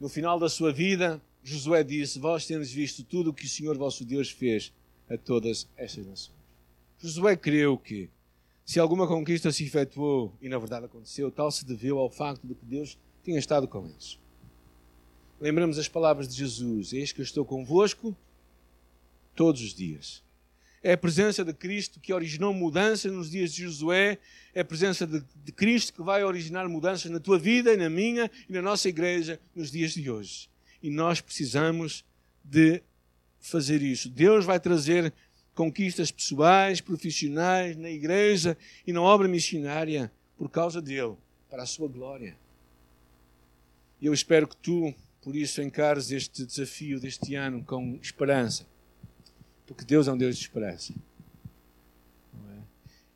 No 0.00 0.08
final 0.08 0.38
da 0.38 0.48
sua 0.48 0.72
vida, 0.72 1.20
Josué 1.44 1.84
disse: 1.84 2.18
Vós 2.18 2.46
tendes 2.46 2.72
visto 2.72 3.04
tudo 3.04 3.30
o 3.30 3.34
que 3.34 3.44
o 3.44 3.48
Senhor 3.48 3.76
vosso 3.76 4.04
Deus 4.04 4.30
fez 4.30 4.72
a 5.08 5.18
todas 5.18 5.68
estas 5.76 6.06
nações. 6.06 6.38
Josué 6.98 7.36
creu 7.36 7.76
que, 7.76 8.08
se 8.64 8.80
alguma 8.80 9.06
conquista 9.06 9.52
se 9.52 9.64
efetuou, 9.64 10.32
e 10.40 10.48
na 10.48 10.58
verdade 10.58 10.86
aconteceu, 10.86 11.30
tal 11.30 11.50
se 11.50 11.64
deveu 11.66 11.98
ao 11.98 12.08
facto 12.08 12.46
de 12.46 12.54
que 12.54 12.64
Deus 12.64 12.96
tinha 13.22 13.38
estado 13.38 13.68
com 13.68 13.86
eles. 13.86 14.18
Lembramos 15.40 15.78
as 15.78 15.88
palavras 15.88 16.28
de 16.28 16.34
Jesus: 16.34 16.92
Eis 16.92 17.12
que 17.12 17.20
eu 17.20 17.24
estou 17.24 17.44
convosco 17.44 18.16
todos 19.34 19.60
os 19.60 19.74
dias. 19.74 20.22
É 20.82 20.94
a 20.94 20.98
presença 20.98 21.44
de 21.44 21.52
Cristo 21.52 22.00
que 22.00 22.12
originou 22.12 22.52
mudanças 22.52 23.12
nos 23.12 23.30
dias 23.30 23.52
de 23.54 23.62
Josué, 23.62 24.18
é 24.52 24.62
a 24.62 24.64
presença 24.64 25.06
de, 25.06 25.22
de 25.44 25.52
Cristo 25.52 25.92
que 25.92 26.02
vai 26.02 26.24
originar 26.24 26.68
mudanças 26.68 27.08
na 27.08 27.20
tua 27.20 27.38
vida 27.38 27.72
e 27.72 27.76
na 27.76 27.88
minha 27.88 28.28
e 28.48 28.52
na 28.52 28.60
nossa 28.60 28.88
igreja 28.88 29.38
nos 29.54 29.70
dias 29.70 29.92
de 29.92 30.10
hoje. 30.10 30.50
E 30.82 30.90
nós 30.90 31.20
precisamos 31.20 32.04
de 32.42 32.82
fazer 33.38 33.80
isso. 33.80 34.10
Deus 34.10 34.44
vai 34.44 34.58
trazer 34.58 35.12
conquistas 35.54 36.10
pessoais, 36.10 36.80
profissionais, 36.80 37.76
na 37.76 37.90
igreja 37.90 38.56
e 38.84 38.92
na 38.92 39.00
obra 39.00 39.28
missionária 39.28 40.10
por 40.36 40.50
causa 40.50 40.82
dele, 40.82 41.14
para 41.48 41.62
a 41.62 41.66
sua 41.66 41.86
glória. 41.86 42.36
Eu 44.00 44.12
espero 44.12 44.48
que 44.48 44.56
tu, 44.56 44.92
por 45.20 45.36
isso, 45.36 45.62
encares 45.62 46.10
este 46.10 46.44
desafio 46.44 46.98
deste 46.98 47.36
ano 47.36 47.62
com 47.62 47.96
esperança 48.02 48.71
porque 49.66 49.84
Deus 49.84 50.08
é 50.08 50.12
um 50.12 50.16
Deus 50.16 50.36
de 50.36 50.42
esperança. 50.42 50.92
É? 52.34 52.58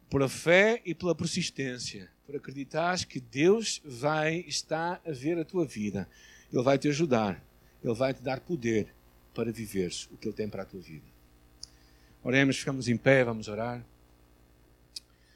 Pela 0.09 0.28
fé 0.28 0.80
e 0.85 0.94
pela 0.94 1.14
persistência. 1.14 2.11
Por 2.24 2.37
acreditar 2.37 3.04
que 3.04 3.20
Deus 3.20 3.80
vai 3.85 4.38
estar 4.48 5.00
a 5.06 5.12
ver 5.12 5.38
a 5.38 5.44
tua 5.44 5.64
vida. 5.64 6.09
Ele 6.52 6.62
vai 6.62 6.78
te 6.78 6.88
ajudar. 6.88 7.42
Ele 7.82 7.94
vai 7.94 8.12
te 8.12 8.22
dar 8.22 8.40
poder 8.40 8.92
para 9.35 9.52
viveres 9.52 10.09
o 10.11 10.16
que 10.16 10.28
Ele 10.28 10.35
tem 10.35 10.48
para 10.48 10.62
a 10.62 10.66
tua 10.66 10.80
vida. 10.80 11.06
Oremos, 12.22 12.56
ficamos 12.56 12.88
em 12.88 12.96
pé, 12.96 13.22
vamos 13.22 13.46
orar. 13.46 13.85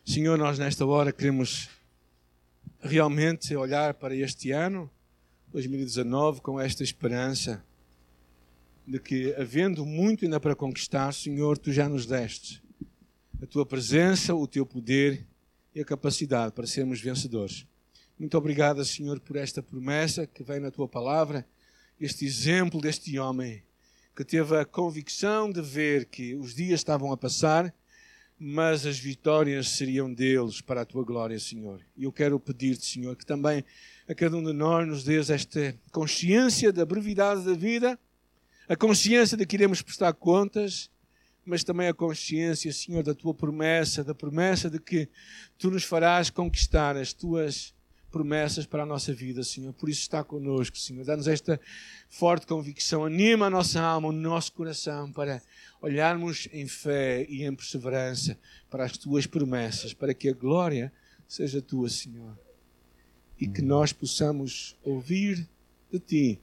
Senhor, 0.05 0.37
nós 0.37 0.59
nesta 0.59 0.85
hora 0.85 1.13
queremos 1.13 1.69
realmente 2.81 3.55
olhar 3.55 3.95
para 3.95 4.17
este 4.17 4.51
ano, 4.51 4.91
2019, 5.53 6.41
com 6.41 6.59
esta 6.59 6.83
esperança 6.83 7.63
de 8.91 8.99
que, 8.99 9.33
havendo 9.35 9.87
muito 9.87 10.25
ainda 10.25 10.41
para 10.41 10.57
conquistar, 10.57 11.13
Senhor, 11.13 11.57
tu 11.57 11.73
já 11.73 11.89
nos 11.89 12.07
deste 12.07 12.61
a 13.41 13.47
tua 13.47 13.65
presença, 13.65 14.35
o 14.35 14.49
teu 14.49 14.67
poder 14.67 15.25
e 15.73 15.81
a 15.81 15.85
capacidade 15.85 16.53
para 16.53 16.67
sermos 16.67 17.01
vencedores. 17.01 17.65
Muito 18.19 18.37
obrigado, 18.37 18.85
Senhor, 18.85 19.21
por 19.21 19.37
esta 19.37 19.63
promessa 19.63 20.27
que 20.27 20.43
vem 20.43 20.59
na 20.59 20.73
tua 20.73 20.89
palavra, 20.89 21.47
este 22.01 22.27
exemplo 22.27 22.81
deste 22.81 23.17
homem 23.17 23.63
que 24.15 24.25
teve 24.25 24.59
a 24.59 24.65
convicção 24.65 25.53
de 25.53 25.63
ver 25.63 26.07
que 26.07 26.35
os 26.35 26.53
dias 26.53 26.81
estavam 26.81 27.13
a 27.13 27.17
passar, 27.17 27.73
mas 28.37 28.85
as 28.85 28.99
vitórias 28.99 29.69
seriam 29.69 30.13
deles 30.13 30.61
para 30.61 30.81
a 30.81 30.85
tua 30.85 31.05
glória, 31.05 31.39
Senhor. 31.39 31.81
E 31.97 32.05
eu 32.05 32.13
quero 32.13 32.41
pedir-te, 32.41 32.85
Senhor, 32.85 33.15
que 33.15 33.25
também 33.25 33.65
a 34.09 34.15
cada 34.17 34.37
um 34.37 34.43
de 34.43 34.53
nós 34.53 34.87
nos 34.87 35.05
dês 35.05 35.31
esta 35.31 35.79
consciência 35.93 36.73
da 36.73 36.85
brevidade 36.85 37.45
da 37.45 37.55
vida 37.55 37.97
a 38.71 38.77
consciência 38.77 39.37
de 39.37 39.45
que 39.45 39.57
iremos 39.57 39.83
prestar 39.83 40.13
contas, 40.13 40.89
mas 41.45 41.65
também 41.65 41.89
a 41.89 41.93
consciência, 41.93 42.73
Senhor, 42.73 43.03
da 43.03 43.13
tua 43.13 43.35
promessa, 43.35 44.05
da 44.05 44.15
promessa 44.15 44.71
de 44.71 44.79
que 44.79 45.09
tu 45.59 45.73
nos 45.73 45.83
farás 45.83 46.31
conquistar 46.31 46.97
as 46.97 47.13
tuas 47.13 47.75
promessas 48.13 48.67
para 48.67 48.85
a 48.85 48.87
nossa 48.87 49.13
vida, 49.13 49.43
Senhor. 49.43 49.73
Por 49.73 49.89
isso 49.89 50.03
está 50.03 50.23
connosco, 50.23 50.79
Senhor. 50.79 51.05
Dá-nos 51.05 51.27
esta 51.27 51.61
forte 52.09 52.47
convicção, 52.47 53.05
anima 53.05 53.47
a 53.47 53.51
nossa 53.51 53.81
alma, 53.81 54.07
o 54.07 54.13
nosso 54.13 54.53
coração 54.53 55.11
para 55.11 55.43
olharmos 55.83 56.47
em 56.53 56.69
fé 56.69 57.27
e 57.29 57.43
em 57.43 57.53
perseverança 57.53 58.39
para 58.71 58.85
as 58.85 58.97
tuas 58.97 59.27
promessas, 59.27 59.93
para 59.93 60.15
que 60.15 60.29
a 60.29 60.33
glória 60.33 60.93
seja 61.27 61.61
tua, 61.61 61.89
Senhor. 61.89 62.39
E 63.37 63.49
que 63.49 63.63
nós 63.63 63.93
possamos 63.93 64.77
ouvir 64.85 65.49
de 65.91 65.99
ti 65.99 66.41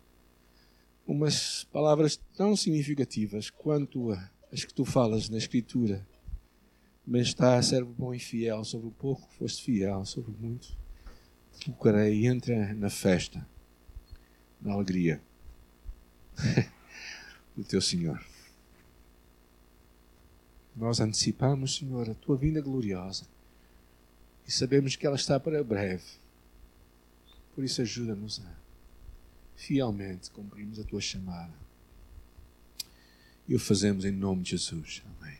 umas 1.07 1.63
palavras 1.71 2.19
tão 2.35 2.55
significativas 2.55 3.49
quanto 3.49 4.11
as 4.51 4.63
que 4.63 4.73
tu 4.73 4.85
falas 4.85 5.29
na 5.29 5.37
Escritura. 5.37 6.05
Mas 7.05 7.27
está, 7.27 7.59
servo 7.61 7.93
bom 7.97 8.13
e 8.13 8.19
fiel, 8.19 8.63
sobre 8.65 8.87
o 8.87 8.91
pouco 8.91 9.27
foste 9.39 9.63
fiel, 9.63 10.05
sobre 10.05 10.31
o 10.31 10.35
muito 10.37 10.77
te 11.57 11.71
colocarei 11.71 12.25
entra 12.25 12.73
na 12.73 12.89
festa, 12.89 13.45
na 14.61 14.73
alegria 14.73 15.21
do 17.55 17.63
teu 17.63 17.81
Senhor. 17.81 18.23
Nós 20.75 20.99
antecipamos, 20.99 21.75
Senhor, 21.75 22.09
a 22.09 22.13
tua 22.13 22.37
vinda 22.37 22.61
gloriosa 22.61 23.25
e 24.47 24.51
sabemos 24.51 24.95
que 24.95 25.05
ela 25.05 25.15
está 25.15 25.39
para 25.39 25.63
breve. 25.63 26.05
Por 27.55 27.63
isso, 27.63 27.81
ajuda-nos 27.81 28.39
a 28.39 28.66
fielmente 29.57 30.29
cumprimos 30.29 30.79
a 30.79 30.83
tua 30.83 31.01
chamada. 31.01 31.53
E 33.47 33.55
o 33.55 33.59
fazemos 33.59 34.05
em 34.05 34.11
nome 34.11 34.43
de 34.43 34.51
Jesus. 34.51 35.01
Amém. 35.19 35.37